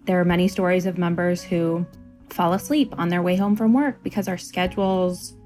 There 0.04 0.20
are 0.20 0.24
many 0.24 0.46
stories 0.46 0.84
of 0.84 0.98
members 0.98 1.42
who 1.42 1.86
fall 2.34 2.52
asleep 2.52 2.92
on 2.98 3.08
their 3.08 3.22
way 3.22 3.36
home 3.36 3.54
from 3.54 3.72
work 3.72 4.02
because 4.02 4.26
our 4.26 4.36
schedules 4.36 5.36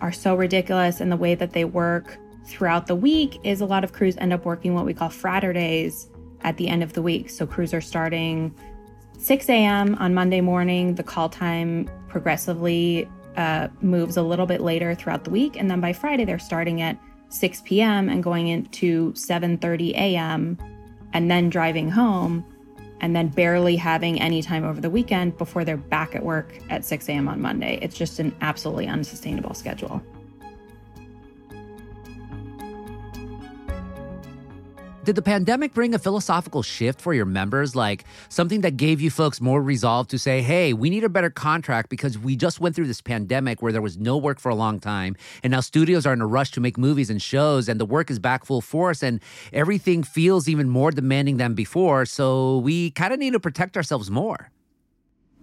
are 0.00 0.12
so 0.12 0.34
ridiculous 0.36 1.00
and 1.00 1.10
the 1.10 1.16
way 1.16 1.34
that 1.34 1.52
they 1.52 1.64
work 1.64 2.18
throughout 2.44 2.86
the 2.86 2.94
week 2.94 3.40
is 3.42 3.60
a 3.60 3.66
lot 3.66 3.82
of 3.82 3.92
crews 3.92 4.16
end 4.18 4.32
up 4.32 4.44
working 4.44 4.72
what 4.72 4.84
we 4.84 4.94
call 4.94 5.08
Fraturdays 5.08 6.08
at 6.42 6.56
the 6.56 6.68
end 6.68 6.84
of 6.84 6.92
the 6.92 7.02
week. 7.02 7.30
So 7.30 7.46
crews 7.46 7.74
are 7.74 7.80
starting 7.80 8.54
6 9.18 9.48
a.m. 9.48 9.96
on 9.96 10.14
Monday 10.14 10.40
morning. 10.40 10.94
The 10.94 11.02
call 11.02 11.28
time 11.28 11.90
progressively 12.06 13.08
uh, 13.36 13.66
moves 13.80 14.16
a 14.16 14.22
little 14.22 14.46
bit 14.46 14.60
later 14.60 14.94
throughout 14.94 15.24
the 15.24 15.30
week, 15.30 15.56
and 15.56 15.68
then 15.68 15.80
by 15.80 15.92
Friday 15.92 16.24
they're 16.24 16.38
starting 16.38 16.80
at 16.80 16.96
6 17.30 17.62
p.m. 17.62 18.08
and 18.08 18.22
going 18.22 18.46
into 18.46 19.12
7:30 19.14 19.90
a.m. 19.94 20.56
and 21.12 21.28
then 21.28 21.50
driving 21.50 21.90
home, 21.90 22.44
and 23.00 23.14
then 23.14 23.28
barely 23.28 23.76
having 23.76 24.20
any 24.20 24.42
time 24.42 24.64
over 24.64 24.80
the 24.80 24.90
weekend 24.90 25.36
before 25.38 25.64
they're 25.64 25.76
back 25.76 26.14
at 26.14 26.24
work 26.24 26.58
at 26.70 26.84
6 26.84 27.08
a.m. 27.08 27.28
on 27.28 27.40
Monday. 27.40 27.78
It's 27.82 27.96
just 27.96 28.18
an 28.18 28.34
absolutely 28.40 28.86
unsustainable 28.86 29.54
schedule. 29.54 30.02
Did 35.06 35.14
the 35.14 35.22
pandemic 35.22 35.72
bring 35.72 35.94
a 35.94 36.00
philosophical 36.00 36.64
shift 36.64 37.00
for 37.00 37.14
your 37.14 37.26
members? 37.26 37.76
Like 37.76 38.04
something 38.28 38.62
that 38.62 38.76
gave 38.76 39.00
you 39.00 39.08
folks 39.08 39.40
more 39.40 39.62
resolve 39.62 40.08
to 40.08 40.18
say, 40.18 40.42
hey, 40.42 40.72
we 40.72 40.90
need 40.90 41.04
a 41.04 41.08
better 41.08 41.30
contract 41.30 41.90
because 41.90 42.18
we 42.18 42.34
just 42.34 42.58
went 42.58 42.74
through 42.74 42.88
this 42.88 43.00
pandemic 43.00 43.62
where 43.62 43.70
there 43.70 43.80
was 43.80 43.96
no 43.96 44.16
work 44.16 44.40
for 44.40 44.48
a 44.48 44.54
long 44.56 44.80
time. 44.80 45.14
And 45.44 45.52
now 45.52 45.60
studios 45.60 46.06
are 46.06 46.12
in 46.12 46.20
a 46.20 46.26
rush 46.26 46.50
to 46.50 46.60
make 46.60 46.76
movies 46.76 47.08
and 47.08 47.22
shows, 47.22 47.68
and 47.68 47.78
the 47.78 47.86
work 47.86 48.10
is 48.10 48.18
back 48.18 48.44
full 48.44 48.60
force, 48.60 49.00
and 49.00 49.20
everything 49.52 50.02
feels 50.02 50.48
even 50.48 50.68
more 50.68 50.90
demanding 50.90 51.36
than 51.36 51.54
before. 51.54 52.04
So 52.04 52.58
we 52.58 52.90
kind 52.90 53.12
of 53.12 53.20
need 53.20 53.34
to 53.34 53.38
protect 53.38 53.76
ourselves 53.76 54.10
more. 54.10 54.50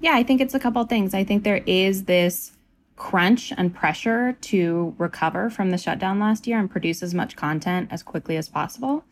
Yeah, 0.01 0.11
I 0.13 0.23
think 0.23 0.41
it's 0.41 0.53
a 0.53 0.59
couple 0.59 0.83
things. 0.83 1.13
I 1.13 1.23
think 1.23 1.45
there 1.45 1.63
is 1.65 2.03
this 2.03 2.51
crunch 2.97 3.53
and 3.55 3.73
pressure 3.73 4.33
to 4.41 4.93
recover 4.97 5.49
from 5.49 5.69
the 5.71 5.77
shutdown 5.77 6.19
last 6.19 6.47
year 6.47 6.59
and 6.59 6.69
produce 6.69 7.01
as 7.01 7.13
much 7.13 7.37
content 7.37 7.87
as 7.91 8.03
quickly 8.03 8.35
as 8.35 8.49
possible. 8.49 9.05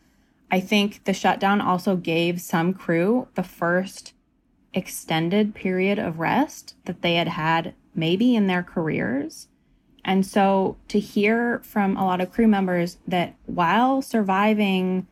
I 0.52 0.60
think 0.60 1.04
the 1.04 1.14
shutdown 1.14 1.62
also 1.62 1.96
gave 1.96 2.42
some 2.42 2.74
crew 2.74 3.26
the 3.36 3.42
first 3.42 4.12
extended 4.74 5.54
period 5.54 5.98
of 5.98 6.18
rest 6.18 6.74
that 6.84 7.00
they 7.00 7.14
had 7.14 7.28
had 7.28 7.74
maybe 7.94 8.36
in 8.36 8.48
their 8.48 8.62
careers. 8.62 9.48
And 10.04 10.26
so 10.26 10.76
to 10.88 11.00
hear 11.00 11.60
from 11.60 11.96
a 11.96 12.04
lot 12.04 12.20
of 12.20 12.32
crew 12.32 12.46
members 12.46 12.98
that 13.08 13.34
while 13.46 14.02
surviving 14.02 15.06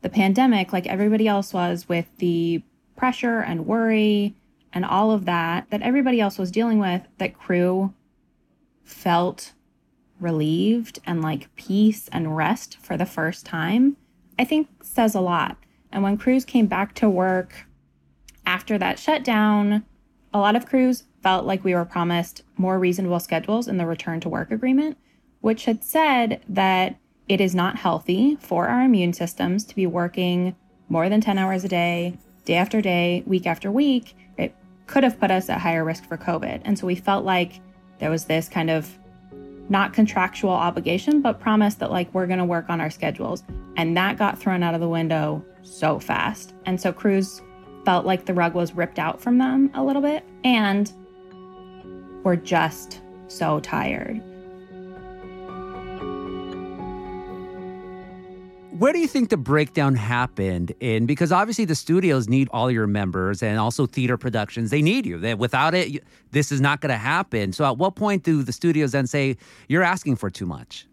the 0.00 0.08
pandemic, 0.08 0.72
like 0.72 0.86
everybody 0.86 1.28
else 1.28 1.52
was 1.52 1.86
with 1.86 2.06
the 2.16 2.62
pressure 2.96 3.40
and 3.40 3.66
worry 3.66 4.36
and 4.72 4.86
all 4.86 5.10
of 5.10 5.26
that, 5.26 5.68
that 5.68 5.82
everybody 5.82 6.18
else 6.18 6.38
was 6.38 6.50
dealing 6.50 6.78
with, 6.78 7.02
that 7.18 7.38
crew 7.38 7.92
felt 8.84 9.52
relieved 10.18 10.98
and 11.04 11.20
like 11.20 11.54
peace 11.56 12.08
and 12.10 12.36
rest 12.38 12.78
for 12.80 12.96
the 12.96 13.06
first 13.06 13.44
time 13.44 13.96
I 14.38 14.44
think 14.44 14.68
says 14.82 15.14
a 15.14 15.20
lot. 15.20 15.56
And 15.90 16.02
when 16.02 16.16
crews 16.16 16.44
came 16.44 16.66
back 16.66 16.94
to 16.96 17.08
work 17.08 17.66
after 18.46 18.78
that 18.78 18.98
shutdown, 18.98 19.84
a 20.32 20.38
lot 20.38 20.56
of 20.56 20.66
crews 20.66 21.04
felt 21.22 21.44
like 21.44 21.64
we 21.64 21.74
were 21.74 21.84
promised 21.84 22.42
more 22.56 22.78
reasonable 22.78 23.20
schedules 23.20 23.68
in 23.68 23.76
the 23.76 23.86
return 23.86 24.20
to 24.20 24.28
work 24.28 24.50
agreement, 24.50 24.96
which 25.40 25.64
had 25.64 25.82
said 25.82 26.42
that 26.48 26.98
it 27.28 27.40
is 27.40 27.54
not 27.54 27.76
healthy 27.76 28.36
for 28.36 28.68
our 28.68 28.82
immune 28.82 29.12
systems 29.12 29.64
to 29.64 29.74
be 29.74 29.86
working 29.86 30.54
more 30.88 31.08
than 31.08 31.20
10 31.20 31.36
hours 31.38 31.64
a 31.64 31.68
day, 31.68 32.16
day 32.44 32.54
after 32.54 32.80
day, 32.80 33.22
week 33.26 33.46
after 33.46 33.70
week. 33.70 34.14
It 34.38 34.54
could 34.86 35.04
have 35.04 35.20
put 35.20 35.30
us 35.30 35.50
at 35.50 35.60
higher 35.60 35.84
risk 35.84 36.04
for 36.04 36.16
COVID. 36.16 36.62
And 36.64 36.78
so 36.78 36.86
we 36.86 36.94
felt 36.94 37.24
like 37.24 37.60
there 37.98 38.10
was 38.10 38.24
this 38.24 38.48
kind 38.48 38.70
of 38.70 38.96
not 39.68 39.92
contractual 39.92 40.52
obligation, 40.52 41.20
but 41.20 41.40
promise 41.40 41.74
that 41.74 41.90
like 41.90 42.12
we're 42.14 42.26
going 42.26 42.38
to 42.38 42.44
work 42.44 42.70
on 42.70 42.80
our 42.80 42.90
schedules. 42.90 43.42
And 43.78 43.96
that 43.96 44.18
got 44.18 44.38
thrown 44.38 44.62
out 44.62 44.74
of 44.74 44.80
the 44.80 44.88
window 44.88 45.42
so 45.62 46.00
fast. 46.00 46.52
And 46.66 46.80
so 46.80 46.92
crews 46.92 47.40
felt 47.84 48.04
like 48.04 48.26
the 48.26 48.34
rug 48.34 48.54
was 48.54 48.74
ripped 48.74 48.98
out 48.98 49.20
from 49.20 49.38
them 49.38 49.70
a 49.72 49.82
little 49.82 50.02
bit 50.02 50.24
and 50.44 50.92
were 52.24 52.36
just 52.36 53.00
so 53.28 53.60
tired. 53.60 54.20
where 58.78 58.92
do 58.92 59.00
you 59.00 59.08
think 59.08 59.28
the 59.28 59.36
breakdown 59.36 59.96
happened 59.96 60.72
in? 60.78 61.04
Because 61.04 61.32
obviously 61.32 61.64
the 61.64 61.74
studios 61.74 62.28
need 62.28 62.48
all 62.52 62.70
your 62.70 62.86
members 62.86 63.42
and 63.42 63.58
also 63.58 63.86
theater 63.86 64.16
productions. 64.16 64.70
They 64.70 64.82
need 64.82 65.04
you. 65.04 65.18
They, 65.18 65.34
without 65.34 65.74
it 65.74 66.04
this 66.30 66.52
is 66.52 66.60
not 66.60 66.80
going 66.80 66.92
to 66.92 66.98
happen. 66.98 67.52
So 67.52 67.64
at 67.64 67.76
what 67.76 67.96
point 67.96 68.22
do 68.22 68.44
the 68.44 68.52
studios 68.52 68.92
then 68.92 69.08
say 69.08 69.36
you're 69.68 69.82
asking 69.82 70.14
for 70.14 70.30
too 70.30 70.46
much 70.46 70.86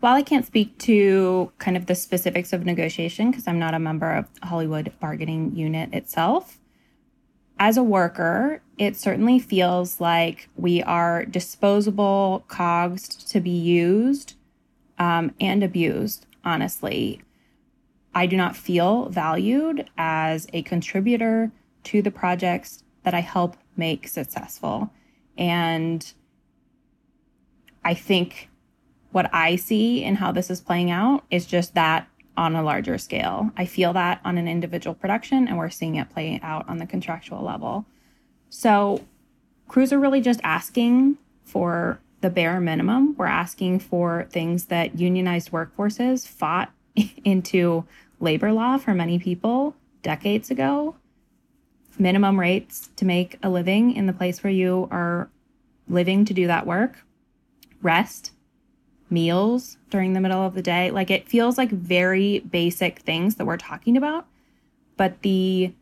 while 0.00 0.14
i 0.14 0.22
can't 0.22 0.46
speak 0.46 0.76
to 0.78 1.52
kind 1.58 1.76
of 1.76 1.86
the 1.86 1.94
specifics 1.94 2.52
of 2.52 2.64
negotiation 2.64 3.30
because 3.30 3.46
i'm 3.46 3.58
not 3.58 3.74
a 3.74 3.78
member 3.78 4.12
of 4.12 4.26
hollywood 4.42 4.92
bargaining 5.00 5.54
unit 5.54 5.92
itself 5.94 6.58
as 7.58 7.76
a 7.76 7.82
worker 7.82 8.60
it 8.78 8.96
certainly 8.96 9.38
feels 9.38 10.00
like 10.00 10.48
we 10.56 10.82
are 10.82 11.24
disposable 11.24 12.44
cogs 12.48 13.08
to 13.08 13.40
be 13.40 13.50
used 13.50 14.34
um, 14.98 15.34
and 15.40 15.62
abused 15.62 16.26
honestly. 16.44 17.22
I 18.14 18.26
do 18.26 18.36
not 18.36 18.56
feel 18.56 19.08
valued 19.08 19.88
as 19.96 20.46
a 20.52 20.62
contributor 20.62 21.52
to 21.84 22.02
the 22.02 22.10
projects 22.10 22.82
that 23.04 23.14
I 23.14 23.20
help 23.20 23.56
make 23.76 24.08
successful. 24.08 24.90
And 25.38 26.12
I 27.84 27.94
think 27.94 28.49
what 29.12 29.32
I 29.34 29.56
see 29.56 30.04
and 30.04 30.16
how 30.16 30.32
this 30.32 30.50
is 30.50 30.60
playing 30.60 30.90
out 30.90 31.24
is 31.30 31.46
just 31.46 31.74
that 31.74 32.08
on 32.36 32.54
a 32.54 32.62
larger 32.62 32.96
scale. 32.96 33.50
I 33.56 33.66
feel 33.66 33.92
that 33.92 34.20
on 34.24 34.38
an 34.38 34.48
individual 34.48 34.94
production, 34.94 35.48
and 35.48 35.58
we're 35.58 35.70
seeing 35.70 35.96
it 35.96 36.10
play 36.10 36.40
out 36.42 36.68
on 36.68 36.78
the 36.78 36.86
contractual 36.86 37.42
level. 37.42 37.84
So, 38.48 39.04
crews 39.68 39.92
are 39.92 39.98
really 39.98 40.20
just 40.20 40.40
asking 40.42 41.18
for 41.44 42.00
the 42.20 42.30
bare 42.30 42.60
minimum. 42.60 43.14
We're 43.16 43.26
asking 43.26 43.80
for 43.80 44.26
things 44.30 44.66
that 44.66 44.98
unionized 44.98 45.50
workforces 45.50 46.26
fought 46.26 46.72
into 47.24 47.84
labor 48.20 48.52
law 48.52 48.78
for 48.78 48.94
many 48.94 49.18
people 49.18 49.74
decades 50.02 50.50
ago. 50.50 50.96
Minimum 51.98 52.38
rates 52.38 52.88
to 52.96 53.04
make 53.04 53.38
a 53.42 53.50
living 53.50 53.94
in 53.94 54.06
the 54.06 54.12
place 54.12 54.42
where 54.42 54.52
you 54.52 54.88
are 54.90 55.28
living 55.88 56.24
to 56.24 56.32
do 56.32 56.46
that 56.46 56.66
work, 56.66 57.04
rest, 57.82 58.32
meals 59.10 59.76
during 59.90 60.12
the 60.12 60.20
middle 60.20 60.44
of 60.44 60.54
the 60.54 60.62
day. 60.62 60.90
Like 60.90 61.10
it 61.10 61.28
feels 61.28 61.58
like 61.58 61.70
very 61.70 62.40
basic 62.40 63.00
things 63.00 63.36
that 63.36 63.46
we're 63.46 63.56
talking 63.56 63.96
about. 63.96 64.26
But 64.96 65.22
the 65.22 65.72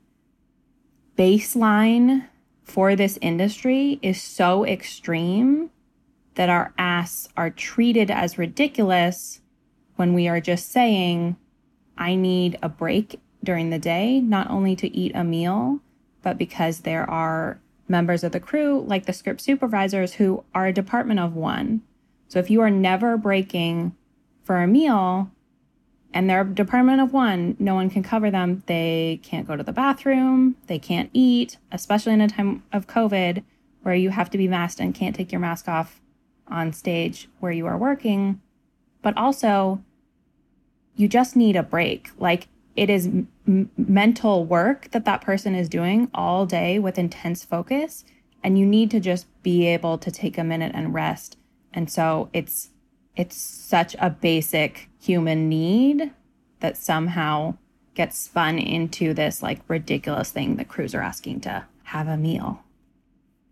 baseline 1.17 2.27
for 2.62 2.95
this 2.95 3.19
industry 3.21 3.99
is 4.03 4.23
so 4.23 4.64
extreme 4.64 5.71
that 6.35 6.49
our 6.49 6.73
asks 6.79 7.29
are 7.37 7.51
treated 7.51 8.11
as 8.11 8.38
ridiculous 8.38 9.41
when 9.97 10.14
we 10.14 10.29
are 10.29 10.41
just 10.41 10.71
saying, 10.71 11.37
I 11.97 12.14
need 12.14 12.57
a 12.62 12.69
break 12.69 13.21
during 13.43 13.71
the 13.71 13.79
day, 13.79 14.21
not 14.21 14.49
only 14.49 14.77
to 14.77 14.97
eat 14.97 15.12
a 15.14 15.25
meal, 15.25 15.81
but 16.23 16.38
because 16.38 16.81
there 16.81 17.09
are 17.11 17.59
members 17.88 18.23
of 18.23 18.33
the 18.33 18.38
crew, 18.38 18.85
like 18.87 19.07
the 19.07 19.12
script 19.12 19.41
supervisors, 19.41 20.14
who 20.14 20.45
are 20.55 20.67
a 20.67 20.73
department 20.73 21.19
of 21.19 21.35
one. 21.35 21.83
So 22.29 22.38
if 22.38 22.51
you 22.51 22.61
are 22.61 22.71
never 22.71 23.17
breaking 23.17 23.97
for 24.45 24.62
a 24.62 24.67
meal 24.67 25.31
and 26.12 26.29
they're 26.29 26.43
a 26.43 26.47
department 26.47 27.01
of 27.01 27.12
one, 27.12 27.57
no 27.59 27.75
one 27.75 27.91
can 27.91 28.03
cover 28.03 28.31
them. 28.31 28.62
They 28.67 29.21
can't 29.23 29.47
go 29.47 29.57
to 29.57 29.62
the 29.62 29.73
bathroom, 29.73 30.57
they 30.67 30.79
can't 30.79 31.11
eat, 31.12 31.57
especially 31.73 32.12
in 32.12 32.21
a 32.21 32.29
time 32.29 32.62
of 32.73 32.87
COVID 32.87 33.43
where 33.83 33.95
you 33.95 34.11
have 34.11 34.31
to 34.31 34.38
be 34.38 34.49
masked 34.49 34.81
and 34.81 34.95
can't 34.95 35.17
take 35.17 35.33
your 35.33 35.41
mask 35.41 35.69
off 35.69 36.01
on 36.49 36.73
stage 36.73 37.29
where 37.41 37.53
you 37.53 37.67
are 37.67 37.77
working, 37.79 38.41
but 39.03 39.17
also 39.17 39.83
you 40.97 41.09
just 41.09 41.37
need 41.37 41.57
a 41.57 41.62
break. 41.62 42.11
Like 42.19 42.49
it 42.77 42.91
is 42.91 43.07
m- 43.07 43.71
mental 43.77 44.45
work 44.45 44.91
that 44.91 45.05
that 45.07 45.23
person 45.23 45.55
is 45.55 45.69
doing 45.69 46.11
all 46.12 46.45
day 46.45 46.79
with 46.79 46.99
intense 46.99 47.45
focus, 47.45 48.05
and 48.43 48.59
you 48.59 48.67
need 48.67 48.91
to 48.91 49.01
just 49.01 49.27
be 49.43 49.67
able 49.67 49.97
to 49.99 50.11
take 50.11 50.37
a 50.37 50.45
minute 50.45 50.73
and 50.75 50.93
rest. 50.93 51.38
And 51.72 51.90
so 51.90 52.31
it's 52.33 52.70
it's 53.16 53.37
such 53.37 53.96
a 53.98 54.11
basic 54.11 54.88
human 55.00 55.48
need 55.48 56.12
that 56.61 56.76
somehow 56.76 57.57
gets 57.94 58.16
spun 58.16 58.59
into 58.59 59.12
this 59.12 59.42
like 59.42 59.61
ridiculous 59.66 60.31
thing 60.31 60.57
that 60.57 60.68
crews 60.68 60.94
are 60.94 61.02
asking 61.02 61.40
to 61.40 61.66
have 61.83 62.07
a 62.07 62.16
meal. 62.16 62.61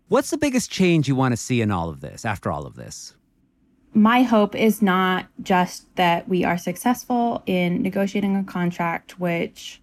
What's 0.07 0.29
the 0.29 0.37
biggest 0.37 0.71
change 0.71 1.09
you 1.09 1.15
want 1.15 1.33
to 1.33 1.37
see 1.37 1.61
in 1.61 1.69
all 1.69 1.89
of 1.89 1.99
this 1.99 2.23
after 2.23 2.49
all 2.49 2.65
of 2.65 2.75
this? 2.75 3.13
My 3.93 4.21
hope 4.21 4.55
is 4.55 4.81
not 4.81 5.27
just 5.41 5.93
that 5.95 6.29
we 6.29 6.45
are 6.45 6.57
successful 6.57 7.43
in 7.45 7.81
negotiating 7.81 8.37
a 8.37 8.43
contract 8.43 9.19
which 9.19 9.81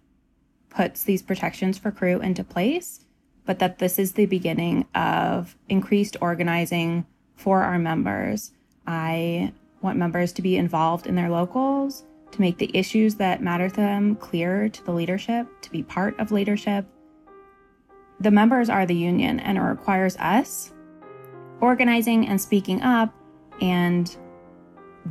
puts 0.69 1.03
these 1.03 1.21
protections 1.21 1.77
for 1.77 1.91
crew 1.91 2.19
into 2.19 2.43
place, 2.43 3.05
but 3.45 3.59
that 3.59 3.77
this 3.77 3.99
is 3.99 4.13
the 4.13 4.25
beginning 4.25 4.85
of 4.95 5.55
increased 5.69 6.17
organizing 6.21 7.05
for 7.35 7.61
our 7.61 7.79
members. 7.79 8.51
I 8.87 9.53
want 9.81 9.97
members 9.97 10.33
to 10.33 10.41
be 10.41 10.57
involved 10.57 11.07
in 11.07 11.15
their 11.15 11.29
locals, 11.29 12.03
to 12.31 12.41
make 12.41 12.57
the 12.57 12.71
issues 12.73 13.15
that 13.15 13.41
matter 13.41 13.69
to 13.69 13.75
them 13.75 14.15
clear 14.15 14.67
to 14.69 14.85
the 14.85 14.91
leadership, 14.91 15.47
to 15.61 15.71
be 15.71 15.83
part 15.83 16.19
of 16.19 16.31
leadership. 16.31 16.85
The 18.19 18.31
members 18.31 18.69
are 18.69 18.85
the 18.85 18.95
union, 18.95 19.39
and 19.39 19.57
it 19.57 19.61
requires 19.61 20.17
us 20.17 20.73
organizing 21.61 22.27
and 22.27 22.39
speaking 22.39 22.81
up 22.81 23.13
and 23.61 24.15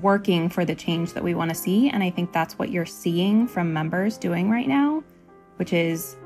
working 0.02 0.48
for 0.48 0.64
the 0.64 0.74
change 0.74 1.12
that 1.12 1.22
we 1.22 1.34
want 1.34 1.50
to 1.50 1.54
see. 1.54 1.88
And 1.88 2.02
I 2.02 2.10
think 2.10 2.32
that's 2.32 2.58
what 2.58 2.70
you're 2.70 2.86
seeing 2.86 3.46
from 3.46 3.72
members 3.72 4.18
doing 4.18 4.50
right 4.50 4.68
now, 4.68 5.02
which 5.56 5.72
is 5.72 6.16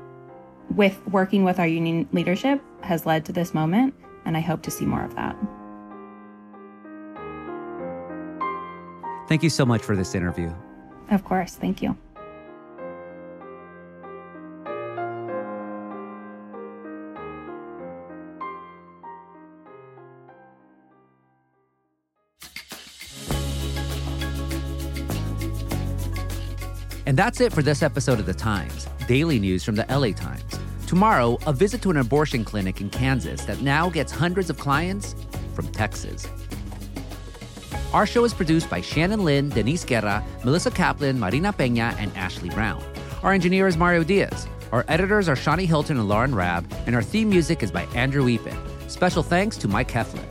with 0.75 0.99
working 1.07 1.43
with 1.43 1.59
our 1.59 1.67
union 1.67 2.07
leadership 2.11 2.61
has 2.81 3.05
led 3.05 3.25
to 3.25 3.31
this 3.31 3.53
moment. 3.53 3.93
And 4.25 4.35
I 4.35 4.39
hope 4.39 4.61
to 4.63 4.71
see 4.71 4.85
more 4.85 5.03
of 5.03 5.15
that. 5.15 5.35
Thank 9.29 9.43
you 9.43 9.51
so 9.51 9.63
much 9.63 9.83
for 9.83 9.95
this 9.95 10.15
interview. 10.15 10.51
Of 11.11 11.23
course. 11.23 11.53
Thank 11.53 11.83
you. 11.83 11.95
And 27.05 27.15
that's 27.15 27.39
it 27.39 27.53
for 27.53 27.61
this 27.61 27.83
episode 27.83 28.19
of 28.19 28.25
The 28.25 28.33
Times, 28.33 28.87
daily 29.07 29.39
news 29.39 29.63
from 29.63 29.75
the 29.75 29.85
LA 29.89 30.11
Times. 30.11 30.59
Tomorrow, 30.87 31.37
a 31.45 31.53
visit 31.53 31.83
to 31.83 31.91
an 31.91 31.97
abortion 31.97 32.43
clinic 32.43 32.81
in 32.81 32.89
Kansas 32.89 33.45
that 33.45 33.61
now 33.61 33.91
gets 33.91 34.11
hundreds 34.11 34.49
of 34.49 34.57
clients 34.57 35.15
from 35.53 35.67
Texas. 35.67 36.27
Our 37.91 38.05
show 38.05 38.23
is 38.23 38.35
produced 38.35 38.69
by 38.69 38.81
Shannon 38.81 39.25
Lin, 39.25 39.49
Denise 39.49 39.83
Guerra, 39.83 40.23
Melissa 40.43 40.69
Kaplan, 40.69 41.19
Marina 41.19 41.51
Peña, 41.51 41.95
and 41.97 42.15
Ashley 42.15 42.49
Brown. 42.49 42.83
Our 43.23 43.33
engineer 43.33 43.65
is 43.65 43.77
Mario 43.77 44.03
Diaz. 44.03 44.47
Our 44.71 44.85
editors 44.87 45.27
are 45.27 45.35
Shani 45.35 45.65
Hilton 45.65 45.97
and 45.97 46.07
Lauren 46.07 46.35
Raab, 46.35 46.71
and 46.85 46.95
our 46.95 47.01
theme 47.01 47.29
music 47.29 47.63
is 47.63 47.71
by 47.71 47.85
Andrew 47.95 48.25
Eapen. 48.25 48.55
Special 48.87 49.23
thanks 49.23 49.57
to 49.57 49.67
Mike 49.67 49.89
Heffler. 49.89 50.23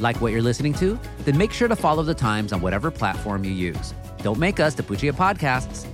Like 0.00 0.22
what 0.22 0.32
you're 0.32 0.40
listening 0.40 0.72
to? 0.74 0.98
Then 1.26 1.36
make 1.36 1.52
sure 1.52 1.68
to 1.68 1.76
follow 1.76 2.02
The 2.02 2.14
Times 2.14 2.50
on 2.50 2.62
whatever 2.62 2.90
platform 2.90 3.44
you 3.44 3.52
use. 3.52 3.92
Don't 4.22 4.38
make 4.38 4.58
us 4.58 4.74
the 4.74 4.82
Puccia 4.82 5.12
Podcasts. 5.12 5.86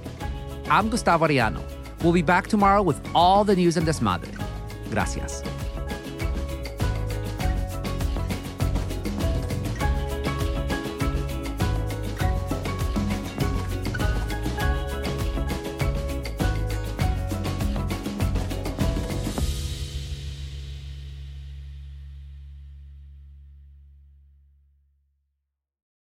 I'm 0.71 0.89
Gustavo 0.89 1.27
Arellano. 1.27 1.65
We'll 2.05 2.13
be 2.13 2.23
back 2.23 2.47
tomorrow 2.47 2.81
with 2.81 3.01
all 3.13 3.43
the 3.43 3.57
news 3.57 3.77
and 3.77 3.85
desmadre. 3.85 4.33
Gracias. 4.91 5.43